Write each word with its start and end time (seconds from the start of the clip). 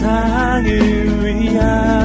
세상을 0.00 1.26
위한 1.26 1.99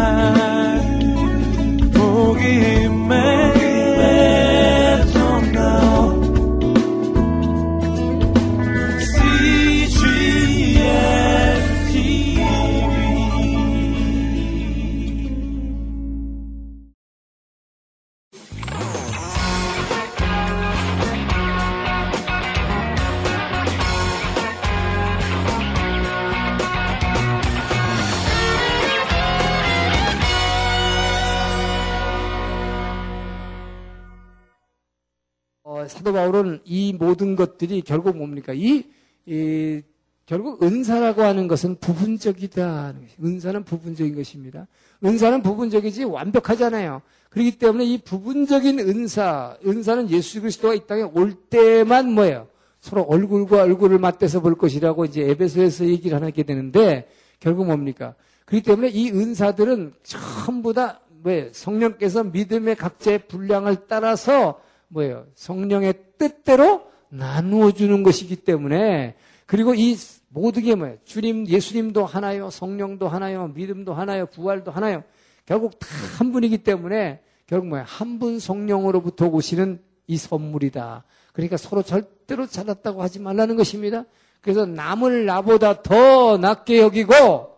것들이 37.46 37.82
결국 37.82 38.18
뭡니까? 38.18 38.54
이, 38.54 38.84
이 39.26 39.82
결국 40.26 40.64
은사라고 40.64 41.22
하는 41.22 41.48
것은 41.48 41.76
부분적이다. 41.76 42.96
은사는 43.24 43.64
부분적인 43.64 44.16
것입니다. 44.16 44.68
은사는 45.04 45.44
부분적이지 45.44 46.06
완벽하잖아요. 46.06 47.02
그렇기 47.30 47.58
때문에 47.60 47.86
이 47.86 47.98
부분적인 48.00 48.80
은사, 48.80 49.58
은사는 49.66 50.10
예수 50.10 50.42
그리스도가 50.42 50.74
이 50.74 50.88
땅에 50.88 51.04
올 51.04 51.34
때만 51.34 52.12
뭐예요? 52.12 52.48
서로 52.80 53.04
얼굴과 53.04 53.64
얼굴을 53.64 54.00
맞대서 54.00 54.42
볼 54.42 54.56
것이라고 54.56 55.06
이제 55.06 55.22
에베소에서 55.30 55.86
얘기를 55.86 56.22
하게 56.22 56.44
되는데 56.44 57.08
결국 57.40 57.66
뭡니까? 57.66 58.16
그렇기 58.46 58.66
때문에 58.66 58.90
이 58.90 59.12
은사들은 59.12 59.94
전부 60.04 60.74
다 60.74 61.02
뭐예요? 61.24 61.50
성령께서 61.52 62.24
믿음의 62.24 62.76
각자의 62.76 63.28
분량을 63.28 63.88
따라서 63.88 64.60
뭐예요? 64.88 65.26
성령의 65.36 65.94
뜻대로 66.18 66.95
나누어 67.10 67.72
주는 67.72 68.04
것이기 68.04 68.38
때문에 68.38 69.16
그리고 69.46 69.74
이 69.74 69.96
모든 70.30 70.64
게 70.64 70.76
뭐예요? 70.76 70.98
주님, 71.06 71.48
예수님도 71.48 72.06
하나요, 72.06 72.50
성령도 72.50 73.08
하나요, 73.08 73.48
믿음도 73.56 73.94
하나요, 73.94 74.26
부활도 74.26 74.72
하나요. 74.72 75.04
결국 75.46 75.78
다 75.80 75.88
한 76.18 76.32
분이기 76.32 76.58
때문에 76.60 77.20
결국 77.48 77.68
뭐야? 77.68 77.84
한분 77.84 78.40
성령으로부터 78.40 79.28
오시는 79.28 79.82
이 80.08 80.18
선물이다. 80.18 81.04
그러니까 81.34 81.58
서로 81.58 81.84
절대로 81.84 82.48
잘났다고 82.48 83.02
하지 83.02 83.20
말라는 83.20 83.56
것입니다. 83.56 84.06
그래서 84.42 84.66
남을 84.66 85.26
나보다 85.26 85.82
더 85.82 86.38
낫게 86.38 86.80
여기고 86.80 87.56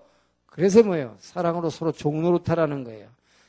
그래서 0.47 0.81
뭐예요? 0.81 1.15
사랑으로 1.19 1.69
서로 1.69 1.91
종로로 1.91 2.39
타라는 2.43 2.83
거예요. 2.83 3.07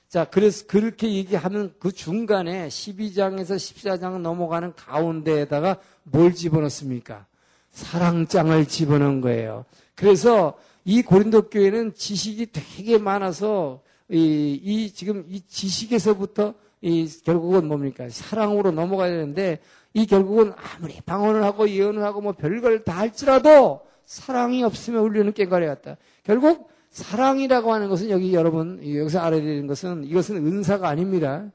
자, 0.09 0.25
그래서 0.25 0.67
그렇게 0.67 1.13
얘기하는 1.13 1.75
그 1.79 1.93
중간에 1.93 2.69
12장에서 2.69 3.57
14장 3.57 4.21
넘어가는 4.21 4.73
가운데에다가 4.75 5.77
뭘 6.03 6.33
집어넣습니까? 6.33 7.27
사랑장을 7.73 8.67
집어넣은 8.67 9.21
거예요. 9.21 9.67
그래서 9.95 10.59
이 10.85 11.03
고린도 11.03 11.51
교회는 11.51 11.95
지식이 11.95 12.53
되게 12.53 12.97
많아서 12.97 13.83
이, 14.09 14.59
이 14.63 14.91
지금 14.93 15.27
이 15.29 15.43
지식에서부터 15.47 16.55
이 16.81 17.07
결국은 17.25 17.69
뭡니까? 17.69 18.09
사랑으로 18.09 18.71
넘어가야 18.71 19.11
되는데 19.11 19.59
이 19.93 20.07
결국은 20.07 20.55
아무리 20.57 21.03
방언을 21.03 21.45
하고 21.45 21.69
예언을 21.69 22.03
하고 22.03 22.23
뭐 22.23 22.33
별걸 22.33 22.85
다 22.85 22.97
할지라도 22.97 23.83
사랑이 24.07 24.65
없으면 24.65 25.03
우리는 25.03 25.31
깽가리 25.35 25.67
같다. 25.67 25.99
결국 26.23 26.71
사랑이라고 26.99 27.73
하는 27.73 27.89
것은 27.89 28.11
여기 28.11 28.35
여러분 28.35 28.79
여기서 28.83 29.21
알아야 29.21 29.41
되는 29.41 29.67
것은 29.67 30.05
이것은 30.05 30.37
은사가 30.37 30.89
아닙니다. 30.89 31.51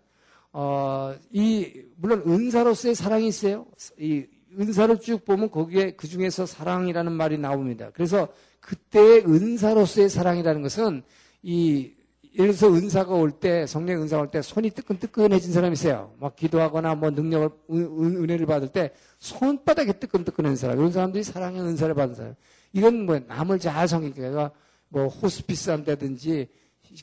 어, 0.53 1.13
이 1.31 1.83
물론 1.97 2.23
은사로서의 2.25 2.95
사랑이 2.95 3.27
있어요. 3.27 3.65
이 3.97 4.25
은사를 4.57 4.99
쭉 4.99 5.25
보면 5.25 5.49
거기에 5.51 5.91
그 5.91 6.07
중에서 6.07 6.45
사랑이라는 6.45 7.11
말이 7.11 7.37
나옵니다. 7.37 7.89
그래서 7.93 8.27
그때의 8.61 9.25
은사로서의 9.25 10.09
사랑이라는 10.09 10.61
것은 10.61 11.03
이 11.41 11.91
예를 12.35 12.55
들어서 12.55 12.73
은사가 12.73 13.13
올 13.13 13.31
때, 13.31 13.67
성령 13.67 14.01
은사가 14.01 14.21
올 14.23 14.31
때 14.31 14.41
손이 14.41 14.71
뜨끈뜨끈해진 14.71 15.53
사람이 15.53 15.73
있어요. 15.73 16.13
막 16.19 16.35
기도하거나 16.35 16.95
뭐 16.95 17.11
능력을, 17.11 17.49
은, 17.71 18.29
혜를 18.29 18.45
받을 18.47 18.69
때 18.69 18.91
손바닥에 19.19 19.93
뜨끈뜨끈한 19.93 20.55
사람. 20.55 20.79
이런 20.79 20.91
사람들이 20.91 21.23
사랑의 21.23 21.61
은사를 21.61 21.93
받은 21.93 22.15
사람. 22.15 22.35
이건 22.71 23.05
뭐 23.05 23.19
남을 23.19 23.59
잘 23.59 23.87
섬기니까 23.87 24.51
뭐 24.93 25.07
호스피스 25.07 25.71
한다든지 25.71 26.47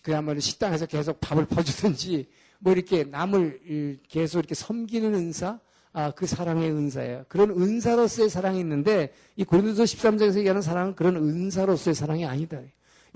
그야말로 0.02 0.38
식당에서 0.38 0.86
계속 0.86 1.20
밥을 1.20 1.46
퍼주든지 1.46 2.28
뭐 2.60 2.72
이렇게 2.72 3.02
남을 3.02 3.98
계속 4.08 4.38
이렇게 4.38 4.54
섬기는 4.54 5.12
은사 5.12 5.58
아, 5.92 6.12
그 6.12 6.24
사랑의 6.24 6.70
은사예요. 6.70 7.24
그런 7.26 7.50
은사로서의 7.50 8.30
사랑이 8.30 8.60
있는데 8.60 9.12
이 9.34 9.42
고린도서 9.42 9.82
13장에서 9.82 10.38
얘기하는 10.38 10.62
사랑은 10.62 10.94
그런 10.94 11.16
은사로서의 11.16 11.96
사랑이 11.96 12.24
아니다. 12.24 12.60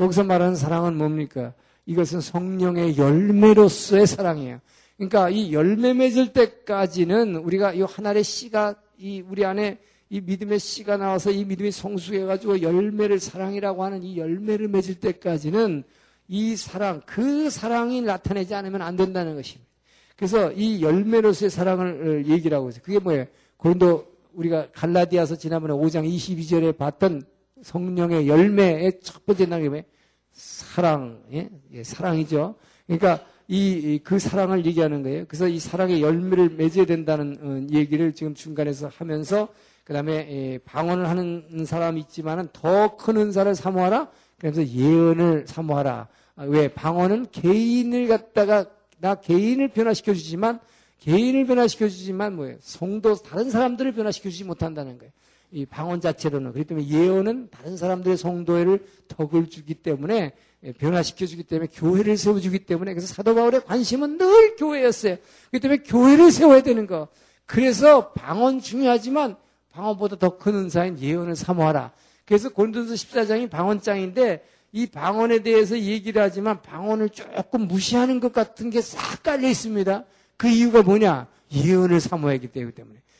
여기서 0.00 0.24
말하는 0.24 0.56
사랑은 0.56 0.96
뭡니까? 0.96 1.54
이것은 1.86 2.20
성령의 2.20 2.98
열매로서의 2.98 4.08
사랑이에요. 4.08 4.60
그러니까 4.96 5.30
이 5.30 5.52
열매 5.52 5.94
맺을 5.94 6.32
때까지는 6.32 7.36
우리가 7.36 7.74
이 7.74 7.82
하나의 7.82 8.24
씨가 8.24 8.74
이 8.98 9.20
우리 9.20 9.44
안에 9.44 9.78
이 10.10 10.20
믿음의 10.20 10.58
씨가 10.58 10.96
나와서 10.96 11.30
이 11.30 11.44
믿음이 11.44 11.70
성숙해가지고 11.70 12.62
열매를 12.62 13.18
사랑이라고 13.18 13.84
하는 13.84 14.02
이 14.02 14.18
열매를 14.18 14.68
맺을 14.68 14.96
때까지는 14.96 15.84
이 16.28 16.56
사랑, 16.56 17.02
그 17.06 17.50
사랑이 17.50 18.02
나타내지 18.02 18.54
않으면 18.54 18.82
안 18.82 18.96
된다는 18.96 19.34
것입니다. 19.34 19.70
그래서 20.16 20.52
이 20.52 20.82
열매로서의 20.82 21.50
사랑을 21.50 22.24
하고 22.52 22.68
있어요. 22.68 22.82
그게 22.82 22.98
뭐예요? 22.98 23.26
고린도 23.56 24.14
우리가 24.34 24.68
갈라디아서 24.72 25.36
지난번에 25.36 25.74
5장 25.74 26.08
22절에 26.08 26.76
봤던 26.76 27.22
성령의 27.62 28.28
열매의 28.28 29.00
첫 29.02 29.24
번째 29.26 29.46
단계 29.48 29.68
뭐예요? 29.68 29.84
사랑, 30.32 31.22
예? 31.32 31.48
예, 31.72 31.82
사랑이죠. 31.82 32.56
그러니까 32.86 33.24
이, 33.46 34.00
그 34.02 34.18
사랑을 34.18 34.64
얘기하는 34.66 35.02
거예요. 35.02 35.24
그래서 35.26 35.46
이 35.48 35.58
사랑의 35.58 36.02
열매를 36.02 36.50
맺어야 36.50 36.86
된다는 36.86 37.38
어, 37.40 37.74
얘기를 37.74 38.12
지금 38.14 38.34
중간에서 38.34 38.88
하면서 38.88 39.48
그 39.84 39.92
다음에 39.92 40.58
방언을 40.64 41.08
하는 41.08 41.64
사람이 41.66 42.00
있지만은 42.00 42.48
더 42.52 42.96
큰 42.96 43.16
은사를 43.18 43.54
사모하라. 43.54 44.08
그래서 44.38 44.66
예언을 44.66 45.46
사모하라. 45.46 46.08
아, 46.36 46.44
왜? 46.44 46.68
방언은 46.68 47.26
개인을 47.30 48.08
갖다가 48.08 48.66
나 48.98 49.14
개인을 49.14 49.68
변화시켜 49.68 50.14
주지만 50.14 50.58
개인을 51.00 51.46
변화시켜 51.46 51.88
주지만 51.88 52.34
뭐예요? 52.36 52.56
성도 52.60 53.14
다른 53.14 53.50
사람들을 53.50 53.92
변화시켜 53.92 54.30
주지 54.30 54.44
못한다는 54.44 54.98
거예요. 54.98 55.12
이 55.52 55.66
방언 55.66 56.00
자체로는 56.00 56.52
그렇기 56.52 56.66
때문에 56.66 56.88
예언은 56.88 57.48
다른 57.50 57.76
사람들의 57.76 58.16
성도를 58.16 58.84
덕을 59.08 59.50
주기 59.50 59.74
때문에 59.74 60.32
예, 60.64 60.72
변화시켜 60.72 61.26
주기 61.26 61.44
때문에 61.44 61.68
교회를 61.72 62.16
세워 62.16 62.40
주기 62.40 62.58
때문에 62.58 62.92
그래서 62.94 63.12
사도 63.14 63.34
바울의 63.34 63.64
관심은 63.64 64.18
늘 64.18 64.56
교회였어요. 64.56 65.16
그렇기 65.50 65.60
때문에 65.62 65.82
교회를 65.84 66.32
세워야 66.32 66.62
되는 66.62 66.86
거. 66.86 67.08
그래서 67.46 68.10
방언 68.12 68.60
중요하지만 68.60 69.36
방언보다 69.74 70.16
더 70.16 70.38
큰 70.38 70.54
은사인 70.54 70.98
예언을 71.00 71.34
사모하라. 71.36 71.92
그래서 72.24 72.48
고린도서 72.48 72.94
14장이 72.94 73.50
방언장인데 73.50 74.44
이 74.72 74.86
방언에 74.86 75.40
대해서 75.40 75.78
얘기를 75.78 76.22
하지만 76.22 76.62
방언을 76.62 77.10
조금 77.10 77.66
무시하는 77.68 78.20
것 78.20 78.32
같은 78.32 78.70
게 78.70 78.80
싹 78.80 79.22
깔려 79.22 79.48
있습니다. 79.48 80.04
그 80.36 80.48
이유가 80.48 80.82
뭐냐? 80.82 81.26
예언을 81.52 82.00
사모하기 82.00 82.48
때문에. 82.48 82.74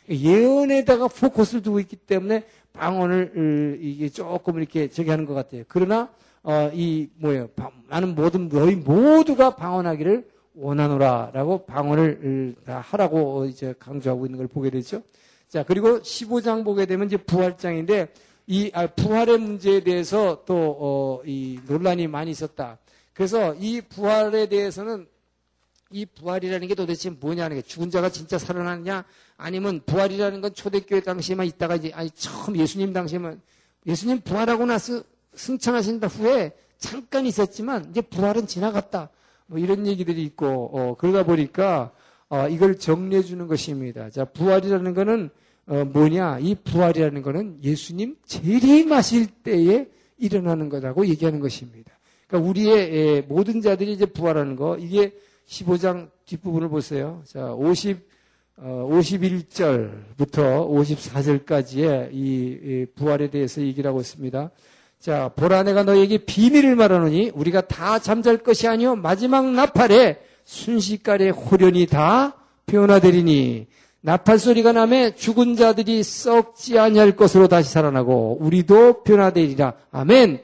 예언에다가 0.09 1.09
포커스를 1.09 1.63
두고 1.63 1.81
있기 1.81 1.97
때문에 1.97 2.45
방언을 2.73 3.79
이게 3.81 4.09
조금 4.09 4.59
이렇게 4.59 4.89
저기 4.89 5.11
하는 5.11 5.27
것 5.27 5.35
같아요. 5.35 5.65
그러나 5.69 6.09
어, 6.43 6.71
이 6.75 7.09
뭐예요? 7.17 7.49
나는 7.89 8.15
모든 8.15 8.49
너희 8.49 8.75
모두가 8.77 9.57
방언하기를 9.57 10.29
원하노라라고 10.57 11.65
방언을 11.67 12.55
다 12.67 12.81
하라고 12.81 13.47
이제 13.47 13.75
강조하고 13.79 14.27
있는 14.27 14.39
걸 14.39 14.47
보게 14.49 14.71
되죠. 14.71 15.03
자, 15.49 15.63
그리고 15.63 16.01
15장 16.01 16.65
보게 16.65 16.87
되면 16.87 17.07
이제 17.07 17.17
부활장인데 17.17 18.13
이 18.47 18.71
아, 18.75 18.87
부활의 18.87 19.39
문제에 19.39 19.81
대해서 19.81 20.43
또 20.45 20.77
어, 20.79 21.23
이 21.25 21.59
논란이 21.67 22.09
많이 22.09 22.31
있었다. 22.31 22.79
그래서 23.13 23.55
이 23.55 23.81
부활에 23.81 24.47
대해서는 24.47 25.07
이 25.91 26.05
부활이라는 26.07 26.67
게 26.67 26.75
도대체 26.75 27.11
뭐냐는 27.11 27.57
게 27.57 27.63
죽은 27.63 27.91
자가 27.91 28.09
진짜 28.09 28.37
살아나느냐 28.37 29.05
아니면 29.37 29.81
부활이라는 29.87 30.41
건 30.41 30.53
초대교회 30.53 31.01
당시에만 31.01 31.47
있다가 31.47 31.77
이제 31.77 31.93
아니 31.95 32.11
처음 32.11 32.57
예수님 32.57 32.93
당시에만 32.93 33.41
예수님 33.87 34.23
부활하고 34.23 34.67
나서 34.67 35.03
승천하신 35.35 36.03
후에 36.03 36.53
잠깐 36.79 37.27
있었지만 37.27 37.91
이제 37.91 38.01
부활은 38.01 38.47
지나갔다. 38.47 39.11
뭐 39.47 39.59
이런 39.59 39.87
얘기들이 39.87 40.23
있고 40.25 40.71
어, 40.73 40.97
그러다 40.99 41.25
보니까 41.25 41.93
어, 42.35 42.49
이걸 42.49 42.77
정리해 42.77 43.23
주는 43.23 43.47
것입니다. 43.47 44.11
자 44.11 44.25
부활이라는 44.25 44.93
거는 44.93 45.31
어, 45.67 45.85
뭐냐? 45.85 46.41
이 46.41 46.57
부활이라는 46.57 47.23
것은 47.23 47.59
예수님 47.63 48.17
재림하실 48.27 49.27
때에 49.45 49.87
일어나는 50.19 50.69
거라고 50.69 51.07
얘기하는 51.07 51.39
것입니다. 51.39 51.93
그러니까 52.27 52.51
우리의 52.51 53.23
모든 53.29 53.61
자들이 53.61 53.93
이제 53.93 54.05
부활하는 54.05 54.57
거 54.57 54.77
이게 54.79 55.13
15장 55.47 56.11
뒷부분을 56.27 56.69
보세요. 56.71 57.23
자, 57.25 57.53
50 57.55 58.13
51절부터 58.57 60.39
어, 60.39 60.69
54절까지의 60.69 62.11
이 62.13 62.87
부활에 62.97 63.31
대해서 63.31 63.61
얘기를 63.61 63.89
하고 63.89 64.01
있습니다. 64.01 64.51
자, 64.99 65.29
보라 65.37 65.63
내가 65.63 65.85
너에게 65.85 66.19
비밀을 66.19 66.75
말하노니 66.75 67.31
우리가 67.35 67.61
다 67.63 68.01
잠잘 68.01 68.39
것이 68.39 68.67
아니요 68.67 68.97
마지막 68.97 69.53
나팔에 69.53 70.19
순식간에 70.45 71.31
호련이 71.31 71.87
다 71.87 72.35
변화되리니 72.67 73.67
나팔 74.01 74.39
소리가 74.39 74.73
나매 74.73 75.15
죽은 75.15 75.57
자들이 75.57 76.03
썩지 76.03 76.79
아니할 76.79 77.17
것으로 77.17 77.49
다시 77.49 77.71
살아나고 77.71 78.37
우리도 78.41 79.03
변화되리라. 79.03 79.73
아멘. 79.93 80.43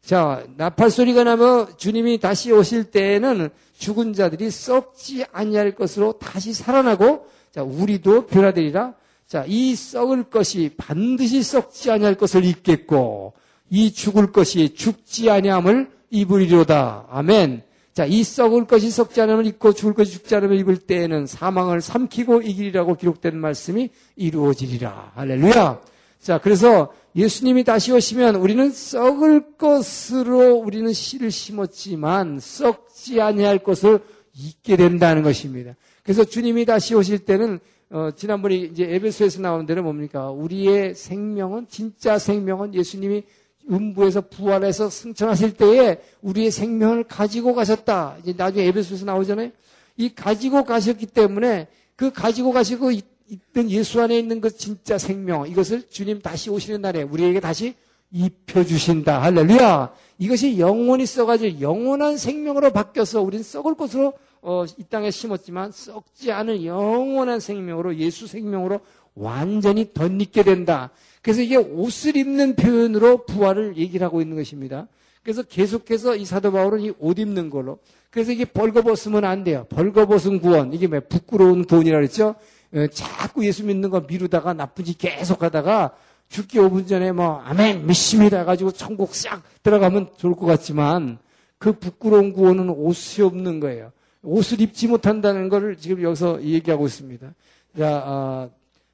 자, 0.00 0.44
나팔 0.56 0.90
소리가 0.90 1.24
나면 1.24 1.76
주님이 1.76 2.18
다시 2.18 2.52
오실 2.52 2.92
때에는 2.92 3.50
죽은 3.78 4.12
자들이 4.12 4.50
썩지 4.50 5.24
아니할 5.32 5.74
것으로 5.74 6.12
다시 6.20 6.52
살아나고 6.52 7.26
자, 7.50 7.64
우리도 7.64 8.26
변화되리라. 8.26 8.94
자, 9.26 9.44
이 9.48 9.74
썩을 9.74 10.24
것이 10.24 10.70
반드시 10.76 11.42
썩지 11.42 11.90
아니할 11.90 12.14
것을 12.14 12.44
입겠고 12.44 13.32
이 13.70 13.92
죽을 13.92 14.30
것이 14.30 14.74
죽지 14.74 15.30
아니함을 15.30 15.90
입으리로다. 16.10 17.06
아멘. 17.10 17.62
자, 17.94 18.06
이 18.06 18.24
썩을 18.24 18.66
것이 18.66 18.90
썩지 18.90 19.20
않음을 19.20 19.46
입고 19.46 19.74
죽을 19.74 19.92
것이 19.92 20.12
죽지 20.12 20.34
않음을 20.36 20.58
입을 20.60 20.78
때에는 20.78 21.26
사망을 21.26 21.82
삼키고 21.82 22.40
이기리라고 22.40 22.94
기록된 22.94 23.36
말씀이 23.36 23.90
이루어지리라. 24.16 25.12
할렐루야. 25.14 25.80
자, 26.20 26.38
그래서 26.38 26.92
예수님이 27.14 27.64
다시 27.64 27.92
오시면 27.92 28.36
우리는 28.36 28.70
썩을 28.70 29.56
것으로 29.58 30.54
우리는 30.54 30.90
씨를 30.92 31.30
심었지만 31.30 32.38
썩지 32.40 33.20
아니할 33.20 33.58
것을 33.58 34.00
잊게 34.34 34.76
된다는 34.76 35.22
것입니다. 35.22 35.74
그래서 36.02 36.24
주님이 36.24 36.64
다시 36.64 36.94
오실 36.94 37.18
때는 37.20 37.60
어, 37.90 38.10
지난번에 38.16 38.54
이제 38.54 38.84
에베소에서 38.84 39.42
나오는 39.42 39.66
대로 39.66 39.82
뭡니까? 39.82 40.30
우리의 40.30 40.94
생명은 40.94 41.66
진짜 41.68 42.18
생명은 42.18 42.74
예수님이 42.74 43.24
음부에서 43.70 44.22
부활해서 44.22 44.90
승천하실 44.90 45.56
때에 45.56 46.00
우리의 46.20 46.50
생명을 46.50 47.04
가지고 47.04 47.54
가셨다. 47.54 48.16
이제 48.22 48.34
나중에 48.36 48.66
에베소에서 48.66 49.04
나오잖아요. 49.04 49.50
이 49.96 50.14
가지고 50.14 50.64
가셨기 50.64 51.06
때문에 51.06 51.68
그 51.96 52.12
가지고 52.12 52.52
가시고 52.52 52.90
있던 52.90 53.70
예수 53.70 54.00
안에 54.00 54.18
있는 54.18 54.40
그 54.40 54.50
진짜 54.50 54.98
생명 54.98 55.48
이것을 55.48 55.88
주님 55.88 56.20
다시 56.20 56.50
오시는 56.50 56.80
날에 56.80 57.02
우리에게 57.02 57.40
다시 57.40 57.74
입혀주신다. 58.12 59.22
할렐루야. 59.22 59.92
이것이 60.18 60.58
영원히 60.58 61.06
써가지고 61.06 61.60
영원한 61.60 62.18
생명으로 62.18 62.70
바뀌어서 62.70 63.22
우리는 63.22 63.42
썩을 63.42 63.74
것으로 63.74 64.12
어, 64.42 64.64
이 64.76 64.84
땅에 64.84 65.10
심었지만 65.10 65.72
썩지 65.72 66.32
않은 66.32 66.64
영원한 66.64 67.40
생명으로 67.40 67.96
예수 67.96 68.26
생명으로 68.26 68.80
완전히 69.14 69.92
덧입게 69.92 70.42
된다. 70.42 70.90
그래서 71.22 71.40
이게 71.40 71.56
옷을 71.56 72.16
입는 72.16 72.56
표현으로 72.56 73.24
부활을 73.26 73.76
얘기를 73.76 74.04
하고 74.04 74.20
있는 74.20 74.36
것입니다. 74.36 74.88
그래서 75.22 75.42
계속해서 75.42 76.16
이 76.16 76.24
사도 76.24 76.50
바울은 76.52 76.80
이 76.80 76.92
옷 76.98 77.18
입는 77.18 77.48
걸로. 77.48 77.78
그래서 78.10 78.32
이게 78.32 78.44
벌거벗으면 78.44 79.24
안 79.24 79.44
돼요. 79.44 79.66
벌거벗은 79.70 80.40
구원. 80.40 80.72
이게 80.72 80.86
왜 80.86 81.00
부끄러운 81.00 81.64
구원이라 81.64 81.96
그랬죠? 81.98 82.34
어, 82.74 82.86
자꾸 82.92 83.46
예수 83.46 83.64
믿는 83.64 83.88
거 83.90 84.00
미루다가 84.00 84.52
나쁜 84.52 84.84
짓 84.84 84.98
계속 84.98 85.42
하다가 85.42 85.94
죽기 86.28 86.58
5분 86.58 86.88
전에 86.88 87.12
뭐 87.12 87.40
아멘 87.44 87.86
믿습니다 87.86 88.38
해가지고 88.38 88.72
천국 88.72 89.14
싹 89.14 89.42
들어가면 89.62 90.10
좋을 90.16 90.34
것 90.34 90.46
같지만 90.46 91.18
그 91.58 91.72
부끄러운 91.74 92.32
구원은 92.32 92.70
옷이 92.70 93.24
없는 93.24 93.60
거예요. 93.60 93.92
옷을 94.22 94.60
입지 94.60 94.88
못한다는 94.88 95.48
것을 95.48 95.76
지금 95.76 96.02
여기서 96.02 96.42
얘기하고 96.42 96.86
있습니다. 96.86 97.34
자, 97.78 98.02
어, 98.06 98.50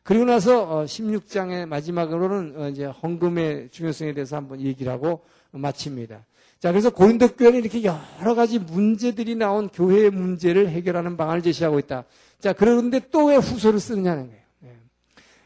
그리고 0.09 0.25
나서 0.25 0.85
16장의 0.85 1.65
어, 1.65 1.67
마지막으로는 1.67 2.55
어, 2.57 2.69
이제 2.71 2.87
헌금의 2.87 3.69
중요성에 3.71 4.15
대해서 4.15 4.37
한번 4.37 4.59
얘기를 4.59 4.91
하고 4.91 5.21
마칩니다. 5.51 6.25
자, 6.61 6.73
그래서 6.73 6.89
고린도 6.89 7.35
교회는 7.37 7.61
이렇게 7.61 7.83
여러 7.85 8.35
가지 8.35 8.59
문제들이 8.59 9.35
나온 9.35 9.69
교회의 9.69 10.09
문제를 10.09 10.71
해결하는 10.71 11.19
방안을 11.19 11.43
제시하고 11.43 11.79
있다. 11.81 12.05
자, 12.41 12.55
그런데 12.55 13.01
또 13.11 13.27
왜 13.27 13.37
후소를 13.37 13.81
쓰느냐는 13.81 14.29
거예요. 14.29 14.43
네. 14.61 14.71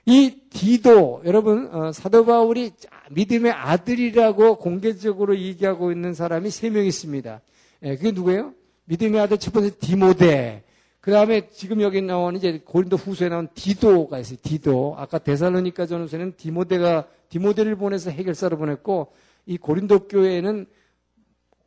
이 0.07 0.39
디도, 0.51 1.23
여러분, 1.25 1.69
어, 1.73 1.91
사도 1.91 2.25
바울이 2.25 2.71
믿음의 3.11 3.51
아들이라고 3.51 4.59
공개적으로 4.59 5.37
얘기하고 5.37 5.91
있는 5.91 6.15
사람이 6.15 6.51
세 6.51 6.71
명 6.71 6.87
있습니다. 6.87 7.41
예, 7.83 7.97
그게 7.97 8.13
누구예요? 8.13 8.55
믿음의 8.85 9.21
아들 9.23 9.39
첫 9.39 9.53
번째 9.53 9.77
디모데. 9.81 10.63
그 11.03 11.11
다음에 11.11 11.49
지금 11.51 11.81
여기 11.81 12.01
나오는 12.01 12.39
이제 12.39 12.63
고린도 12.65 12.97
후서에 12.97 13.29
나온 13.29 13.49
디도가 13.55 14.21
있어요. 14.21 14.39
디도. 14.41 14.95
아까 14.97 15.19
데살로니카 15.19 15.87
전후서는 15.87 16.35
디모데가, 16.37 17.09
디모데를 17.29 17.75
보내서 17.75 18.11
해결사로 18.11 18.57
보냈고, 18.57 19.13
이 19.45 19.59
고린도 19.59 20.07
교회에는 20.07 20.65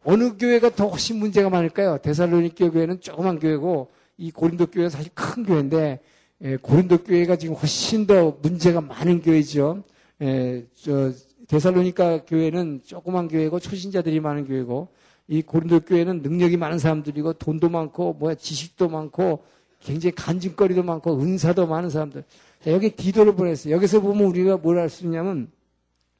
어느 0.06 0.38
교회가 0.38 0.70
더 0.70 0.88
훨씬 0.88 1.18
문제가 1.18 1.50
많을까요? 1.50 1.98
데살로니카 1.98 2.70
교회는 2.72 3.02
조그만 3.02 3.38
교회고 3.40 3.92
이 4.18 4.32
고린도 4.32 4.68
교회가 4.68 4.90
사실 4.90 5.12
큰 5.14 5.44
교회인데 5.44 6.00
예, 6.44 6.56
고린도 6.56 7.04
교회가 7.04 7.36
지금 7.36 7.56
훨씬 7.56 8.08
더 8.08 8.38
문제가 8.42 8.80
많은 8.80 9.22
교회죠. 9.22 9.84
예, 10.22 10.66
저 10.76 11.12
데살로니카 11.48 12.24
교회는 12.26 12.84
조그만 12.86 13.28
교회고 13.28 13.60
초신자들이 13.60 14.22
많은 14.22 14.48
교회고 14.48 14.88
이 15.27 15.42
고린도 15.42 15.81
교회는 15.81 16.22
능력이 16.22 16.57
많은 16.57 16.77
사람들이고 16.80 17.33
돈도 17.33 17.69
많고 17.69 18.13
뭐야 18.13 18.36
지식도 18.36 18.89
많고 18.89 19.44
굉장히 19.80 20.13
간증거리도 20.16 20.83
많고 20.83 21.19
은사도 21.19 21.68
많은 21.68 21.89
사람들. 21.89 22.24
자, 22.63 22.72
여기 22.72 22.89
디도를 22.92 23.36
보냈어요. 23.36 23.74
여기서 23.74 24.01
보면 24.01 24.25
우리가 24.25 24.57
뭘할수 24.57 25.06
있냐면 25.06 25.51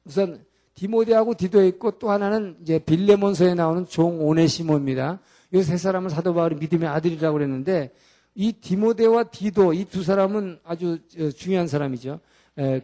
우선 0.04 0.44
디모데하고 0.74 1.34
디도에 1.34 1.68
있고 1.68 1.92
또 1.92 2.10
하나는 2.10 2.56
이제 2.62 2.78
빌레몬서에 2.78 3.54
나오는 3.54 3.86
종 3.86 4.20
오네시모입니다. 4.26 5.20
이 5.52 5.62
세 5.62 5.76
사람은 5.76 6.10
사도 6.10 6.34
바울이 6.34 6.56
믿음의 6.56 6.88
아들이라고 6.88 7.32
그랬는데 7.34 7.92
이 8.34 8.52
디모데와 8.52 9.24
디도 9.24 9.72
이 9.72 9.84
두 9.86 10.02
사람은 10.02 10.58
아주 10.64 10.98
중요한 11.36 11.66
사람이죠. 11.66 12.20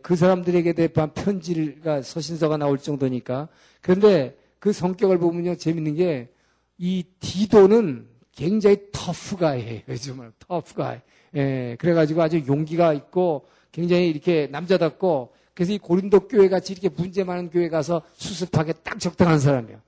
그 0.01 0.17
사람들에게 0.17 0.73
대한 0.73 1.13
편지가 1.13 2.03
서신서가 2.03 2.57
나올 2.57 2.79
정도니까. 2.79 3.49
그런데 3.81 4.37
그 4.63 4.73
성격을 4.73 5.19
보면요 5.19 5.57
재밌는 5.57 5.97
게 5.97 6.29
이 6.83 7.05
디도는 7.21 8.09
굉장히 8.35 8.77
터프가이에요. 8.91 9.83
정말 10.03 10.33
터프가이. 10.41 10.99
예, 11.37 11.77
그래가지고 11.79 12.23
아주 12.23 12.43
용기가 12.49 12.93
있고 12.93 13.47
굉장히 13.71 14.09
이렇게 14.09 14.49
남자답고 14.51 15.33
그래서 15.55 15.73
이 15.73 15.79
고린도 15.79 16.27
교회 16.27 16.49
같이 16.49 16.73
이렇게 16.73 16.89
문제 16.89 17.23
많은 17.23 17.51
교회 17.51 17.69
가서 17.69 18.03
수습하게 18.15 18.73
딱 18.83 18.99
적당한 18.99 19.39
사람이에요. 19.39 19.79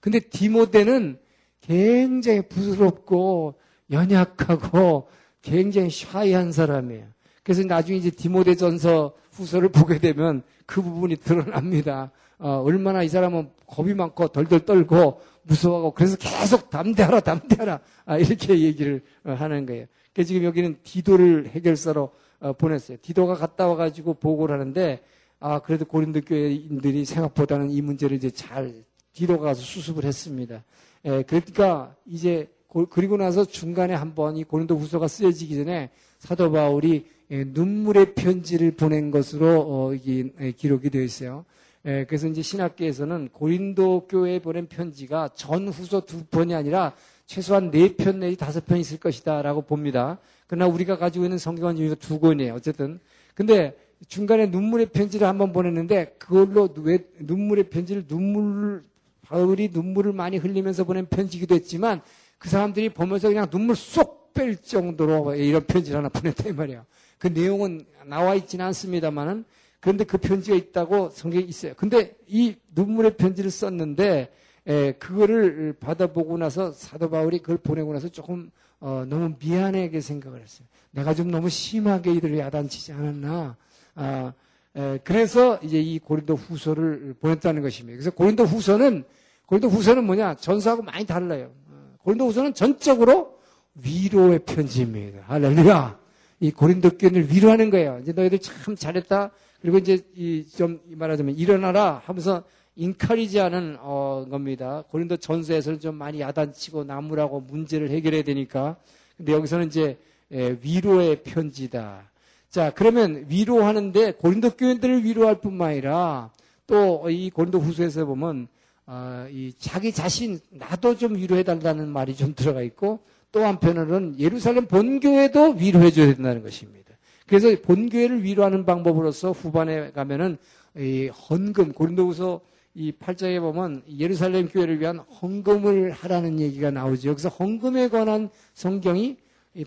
근데 0.00 0.18
디모데는 0.18 1.20
굉장히 1.60 2.42
부드럽고 2.42 3.54
연약하고 3.92 5.08
굉장히 5.42 5.88
샤이한 5.88 6.50
사람이에요. 6.50 7.06
그래서 7.44 7.62
나중에 7.62 7.96
이제 7.96 8.10
디모데전서 8.10 9.14
후서를 9.30 9.68
보게 9.68 9.98
되면 9.98 10.42
그 10.66 10.82
부분이 10.82 11.16
드러납니다. 11.16 12.10
어, 12.38 12.62
얼마나 12.64 13.02
이 13.04 13.08
사람은 13.08 13.50
겁이 13.70 13.94
많고 13.94 14.28
덜덜 14.28 14.60
떨고 14.60 15.20
무서워하고 15.42 15.92
그래서 15.92 16.16
계속 16.16 16.70
담대하라 16.70 17.20
담대하라 17.20 17.80
아, 18.04 18.18
이렇게 18.18 18.58
얘기를 18.60 19.02
어, 19.24 19.32
하는 19.32 19.64
거예요. 19.64 19.86
그래서 20.12 20.28
지금 20.28 20.44
여기는 20.44 20.78
디도를 20.82 21.48
해결사로 21.48 22.10
어, 22.40 22.52
보냈어요. 22.54 22.98
디도가 23.00 23.34
갔다 23.34 23.68
와가지고 23.68 24.14
보고를 24.14 24.54
하는데 24.58 25.00
아 25.38 25.60
그래도 25.60 25.84
고린도 25.84 26.22
교회인들이 26.22 27.04
생각보다는 27.04 27.70
이 27.70 27.80
문제를 27.80 28.16
이제 28.16 28.30
잘 28.30 28.84
디도가 29.12 29.44
가서 29.46 29.62
수습을 29.62 30.04
했습니다. 30.04 30.62
예, 31.06 31.22
그러니까 31.22 31.94
이제 32.06 32.48
고, 32.66 32.86
그리고 32.86 33.16
나서 33.16 33.44
중간에 33.44 33.94
한번 33.94 34.36
이 34.36 34.44
고린도 34.44 34.76
후서가 34.76 35.08
쓰여지기 35.08 35.56
전에 35.56 35.90
사도 36.18 36.50
바울이 36.50 37.06
예, 37.30 37.44
눈물의 37.44 38.14
편지를 38.14 38.72
보낸 38.72 39.10
것으로 39.10 39.60
어, 39.60 39.94
이, 39.94 40.30
예, 40.40 40.52
기록이 40.52 40.90
되어 40.90 41.02
있어요. 41.02 41.44
예, 41.86 42.04
그래서 42.04 42.28
이제 42.28 42.42
신학계에서는 42.42 43.30
고린도 43.32 44.06
교회에 44.08 44.40
보낸 44.40 44.66
편지가 44.66 45.30
전 45.34 45.68
후서 45.68 46.04
두 46.04 46.24
편이 46.24 46.54
아니라 46.54 46.92
최소한 47.26 47.70
네 47.70 47.96
편 47.96 48.20
내지 48.20 48.36
다섯 48.36 48.66
편 48.66 48.78
있을 48.78 48.98
것이다라고 48.98 49.62
봅니다. 49.62 50.18
그러나 50.46 50.66
우리가 50.66 50.98
가지고 50.98 51.24
있는 51.24 51.38
성경은 51.38 51.78
여기가 51.78 51.94
두 51.94 52.20
권이에요. 52.20 52.54
어쨌든. 52.54 53.00
근데 53.34 53.76
중간에 54.08 54.46
눈물의 54.46 54.86
편지를 54.86 55.26
한번 55.26 55.52
보냈는데 55.52 56.16
그걸로 56.18 56.68
왜 56.78 56.98
눈물의 57.18 57.70
편지를 57.70 58.06
눈물 58.06 58.84
바울이 59.22 59.70
눈물을 59.72 60.12
많이 60.12 60.36
흘리면서 60.38 60.84
보낸 60.84 61.06
편지기도 61.06 61.54
했지만 61.54 62.02
그 62.38 62.48
사람들이 62.48 62.88
보면서 62.90 63.28
그냥 63.28 63.48
눈물 63.48 63.76
쏙 63.76 64.20
뺄 64.32 64.56
정도로 64.56 65.34
이런 65.34 65.64
편지를 65.66 65.98
하나 65.98 66.08
보냈다 66.08 66.48
이 66.48 66.52
말이에요. 66.52 66.84
그 67.18 67.26
내용은 67.28 67.84
나와 68.06 68.34
있지는 68.34 68.64
않습니다만은 68.66 69.44
그런데 69.80 70.04
그 70.04 70.18
편지가 70.18 70.56
있다고 70.56 71.10
성경에 71.10 71.42
있어요. 71.44 71.72
근데 71.76 72.14
이 72.26 72.54
눈물의 72.74 73.16
편지를 73.16 73.50
썼는데 73.50 74.32
에, 74.66 74.92
그거를 74.92 75.74
받아보고 75.80 76.36
나서 76.36 76.70
사도 76.72 77.08
바울이 77.08 77.38
그걸 77.38 77.56
보내고 77.56 77.92
나서 77.92 78.08
조금 78.08 78.50
어, 78.78 79.04
너무 79.08 79.34
미안하게 79.38 80.00
생각을 80.00 80.40
했어요. 80.40 80.66
내가 80.90 81.14
좀 81.14 81.30
너무 81.30 81.48
심하게 81.48 82.12
이들을 82.12 82.38
야단치지 82.38 82.92
않았나. 82.92 83.56
아, 83.94 84.32
에, 84.76 84.98
그래서 85.02 85.58
이제 85.62 85.80
이 85.80 85.98
고린도 85.98 86.36
후서를 86.36 87.14
보냈다는 87.20 87.62
것입니다. 87.62 87.96
그래서 87.96 88.10
고린도 88.10 88.44
후서는 88.44 89.04
고린도 89.46 89.68
후서는 89.68 90.04
뭐냐? 90.04 90.36
전서하고 90.36 90.82
많이 90.82 91.06
달라요. 91.06 91.50
어, 91.70 91.94
고린도 92.02 92.26
후서는 92.26 92.54
전적으로 92.54 93.38
위로의 93.74 94.40
편지입니다. 94.40 95.22
할렐루야. 95.26 95.98
이 96.40 96.50
고린도 96.50 96.98
교인을 96.98 97.30
위로하는 97.32 97.70
거예요. 97.70 97.98
이제 98.02 98.12
너희들 98.12 98.38
참 98.38 98.76
잘했다. 98.76 99.30
그리고 99.60 99.78
이제 99.78 99.98
이 100.16 100.44
좀 100.56 100.80
말하자면 100.86 101.36
일어나라 101.36 102.02
하면서 102.04 102.42
인카리지하는 102.76 103.76
어, 103.80 104.26
겁니다. 104.30 104.84
고린도 104.90 105.18
전서에서는 105.18 105.80
좀 105.80 105.94
많이 105.96 106.20
야단치고 106.20 106.84
나무라고 106.84 107.40
문제를 107.40 107.90
해결해야 107.90 108.22
되니까. 108.22 108.76
근데 109.16 109.32
여기서는 109.32 109.66
이제 109.66 109.98
예, 110.32 110.56
위로의 110.62 111.22
편지다. 111.22 112.10
자, 112.48 112.70
그러면 112.74 113.26
위로하는데 113.28 114.12
고린도 114.12 114.50
교인들을 114.52 115.04
위로할 115.04 115.40
뿐만 115.40 115.70
아니라 115.70 116.30
또 116.66 117.08
이 117.10 117.30
고린도 117.30 117.58
후서에서 117.58 118.04
보면 118.06 118.48
어, 118.86 119.26
이 119.30 119.52
자기 119.58 119.92
자신 119.92 120.40
나도 120.50 120.96
좀 120.96 121.16
위로해 121.16 121.42
달라는 121.42 121.88
말이 121.88 122.14
좀 122.16 122.34
들어가 122.34 122.62
있고 122.62 123.00
또 123.32 123.44
한편으로는 123.44 124.18
예루살렘 124.18 124.66
본교회도 124.66 125.52
위로해 125.58 125.90
줘야 125.90 126.06
된다는 126.14 126.42
것입니다. 126.42 126.89
그래서 127.30 127.48
본교회를 127.62 128.24
위로하는 128.24 128.64
방법으로서 128.64 129.30
후반에 129.30 129.92
가면은 129.92 130.36
이 130.76 131.06
헌금 131.06 131.74
고린도후서 131.74 132.40
이 132.74 132.90
8장에 132.90 133.38
보면 133.38 133.84
예루살렘 134.00 134.48
교회를 134.48 134.80
위한 134.80 134.98
헌금을 134.98 135.92
하라는 135.92 136.40
얘기가 136.40 136.72
나오죠. 136.72 137.10
여기서 137.10 137.28
헌금에 137.28 137.88
관한 137.88 138.30
성경이 138.54 139.16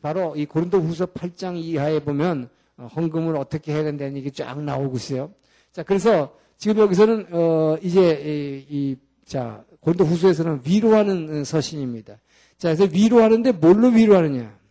바로 0.01 0.35
이 0.35 0.45
고린도후서 0.45 1.05
8장 1.07 1.55
이하에 1.55 2.01
보면 2.01 2.49
어, 2.75 2.89
헌금을 2.93 3.37
어떻게 3.37 3.71
해야 3.71 3.83
된다는 3.83 4.17
얘기 4.17 4.29
쫙 4.29 4.61
나오고 4.61 4.97
있어요. 4.97 5.31
자, 5.71 5.83
그래서 5.83 6.35
지금 6.57 6.79
여기서는 6.79 7.27
어 7.31 7.77
이제 7.81 8.65
이, 8.69 8.97
자 9.23 9.63
고린도후서에서는 9.79 10.63
위로하는 10.65 11.45
서신입니다. 11.45 12.17
자, 12.57 12.75
그래서 12.75 12.91
위로하는데 12.93 13.53
뭘로 13.53 13.87
위로하느냐? 13.87 14.62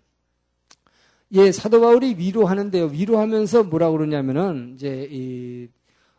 예, 1.35 1.51
사도 1.51 1.81
바울이 1.81 2.17
위로하는데요. 2.19 2.87
위로하면서 2.87 3.65
뭐라 3.65 3.91
그러냐면은 3.91 4.75
이제 4.75 5.09
이 5.11 5.67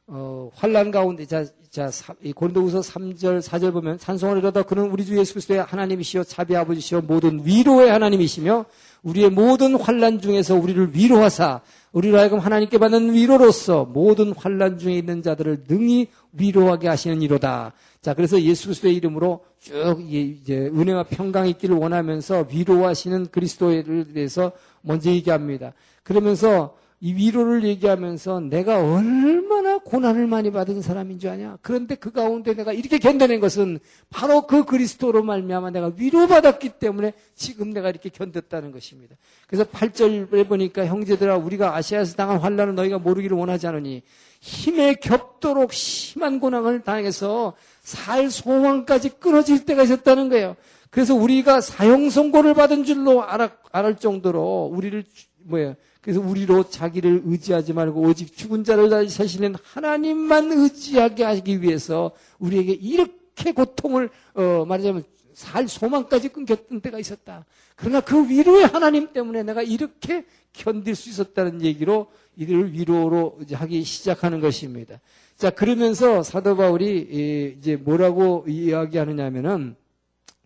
어, 0.07 0.49
환란 0.55 0.89
가운데 0.89 1.25
자, 1.25 1.45
자 1.69 1.89
고린도후서 2.35 2.79
3절 2.79 3.41
4절 3.41 3.71
보면 3.73 3.99
찬송을 3.99 4.39
이러다 4.39 4.63
그는 4.63 4.89
우리 4.89 5.05
주 5.05 5.17
예수 5.17 5.33
그리스도의 5.33 5.63
하나님이시요 5.63 6.23
자비 6.25 6.55
아버지시요 6.55 7.01
모든 7.01 7.45
위로의 7.45 7.89
하나님이시며 7.89 8.65
우리의 9.03 9.29
모든 9.29 9.75
환란 9.75 10.19
중에서 10.19 10.55
우리를 10.55 10.95
위로하사 10.95 11.61
우리로 11.93 12.17
하여금 12.17 12.39
하나님께 12.39 12.79
받는 12.79 13.13
위로로서 13.13 13.85
모든 13.85 14.33
환란 14.33 14.79
중에 14.79 14.97
있는 14.97 15.21
자들을 15.21 15.65
능히 15.69 16.07
위로하게 16.33 16.87
하시는 16.87 17.21
이로다. 17.21 17.73
자, 18.01 18.13
그래서 18.13 18.41
예수 18.41 18.65
그리스도의 18.65 18.95
이름으로 18.95 19.45
쭉 19.59 19.97
이제 20.09 20.71
은혜와 20.73 21.03
평강이 21.03 21.51
있기를 21.51 21.75
원하면서 21.77 22.47
위로하시는 22.51 23.27
그리스도에 23.27 23.83
대해서 24.13 24.51
먼저 24.83 25.09
얘기합니다. 25.09 25.73
그러면서 26.03 26.75
이 27.03 27.13
위로를 27.15 27.65
얘기하면서 27.65 28.39
내가 28.39 28.77
얼마나 28.77 29.77
고난을 29.77 30.25
많이 30.25 30.53
받은 30.53 30.81
사람인 30.81 31.19
줄 31.19 31.31
아냐? 31.31 31.57
그런데 31.61 31.95
그 31.95 32.13
가운데 32.13 32.53
내가 32.53 32.71
이렇게 32.71 32.97
견뎌낸 32.97 33.41
것은 33.41 33.79
바로 34.09 34.47
그 34.47 34.63
그리스도로 34.63 35.21
말미암아 35.21 35.71
내가 35.71 35.91
위로받았기 35.97 36.69
때문에 36.79 37.11
지금 37.35 37.71
내가 37.71 37.89
이렇게 37.89 38.07
견뎠다는 38.07 38.71
것입니다. 38.71 39.17
그래서 39.47 39.65
8절에 39.65 40.47
보니까 40.47 40.85
형제들아 40.85 41.35
우리가 41.35 41.75
아시아에서 41.75 42.15
당한 42.15 42.37
환란을 42.37 42.75
너희가 42.75 42.99
모르기를 42.99 43.35
원하지 43.35 43.67
않으니 43.67 44.01
힘에 44.39 44.93
겹도록 44.93 45.73
심한 45.73 46.39
고난을 46.39 46.83
당해서 46.83 47.53
살 47.81 48.31
소망까지 48.31 49.19
끊어질 49.19 49.65
때가 49.65 49.83
있었다는 49.83 50.29
거예요. 50.29 50.55
그래서 50.93 51.15
우리가 51.15 51.59
사형 51.59 52.11
선고를 52.11 52.53
받은 52.53 52.83
줄로 52.83 53.23
알아, 53.23 53.49
알 53.71 53.97
정도로 53.97 54.69
우리를 54.71 55.03
뭐예요? 55.39 55.73
그래서 56.01 56.21
우리로 56.21 56.69
자기를 56.69 57.23
의지하지 57.25 57.73
말고 57.73 57.99
오직 57.99 58.37
죽은 58.37 58.63
자를 58.63 58.91
다시 58.91 59.09
사시는 59.09 59.55
하나님만 59.63 60.51
의지하게 60.51 61.23
하기 61.23 61.63
위해서 61.63 62.11
우리에게 62.37 62.73
이렇게 62.73 63.53
고통을 63.53 64.11
어, 64.35 64.65
말하자면 64.67 65.03
살 65.33 65.67
소망까지 65.67 66.29
끊겼던 66.29 66.81
때가 66.81 66.99
있었다. 66.99 67.43
그러나 67.75 67.99
그 67.99 68.29
위로의 68.29 68.67
하나님 68.67 69.11
때문에 69.11 69.41
내가 69.41 69.63
이렇게 69.63 70.25
견딜 70.51 70.93
수 70.93 71.09
있었다는 71.09 71.63
얘기로 71.63 72.05
이들을 72.37 72.71
위로로 72.71 73.39
하기 73.51 73.83
시작하는 73.83 74.41
것입니다. 74.41 74.99
자, 75.37 75.49
그러면서 75.49 76.21
사도 76.21 76.55
바울이 76.55 77.55
이제 77.57 77.77
뭐라고 77.77 78.45
이야기하느냐면은 78.47 79.75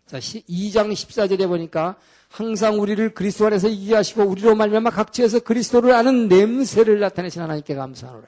자, 0.08 0.18
2장 0.18 0.90
14절에 0.90 1.46
보니까 1.48 1.96
항상 2.30 2.80
우리를 2.80 3.12
그리스도 3.12 3.46
안에서 3.46 3.68
이해하시고 3.68 4.22
우리로 4.22 4.54
말미암아 4.54 4.90
각지에서 4.90 5.40
그리스도를 5.40 5.92
아는 5.92 6.28
냄새를 6.28 6.98
나타내신 6.98 7.42
하나님께 7.42 7.74
감사하노라. 7.74 8.26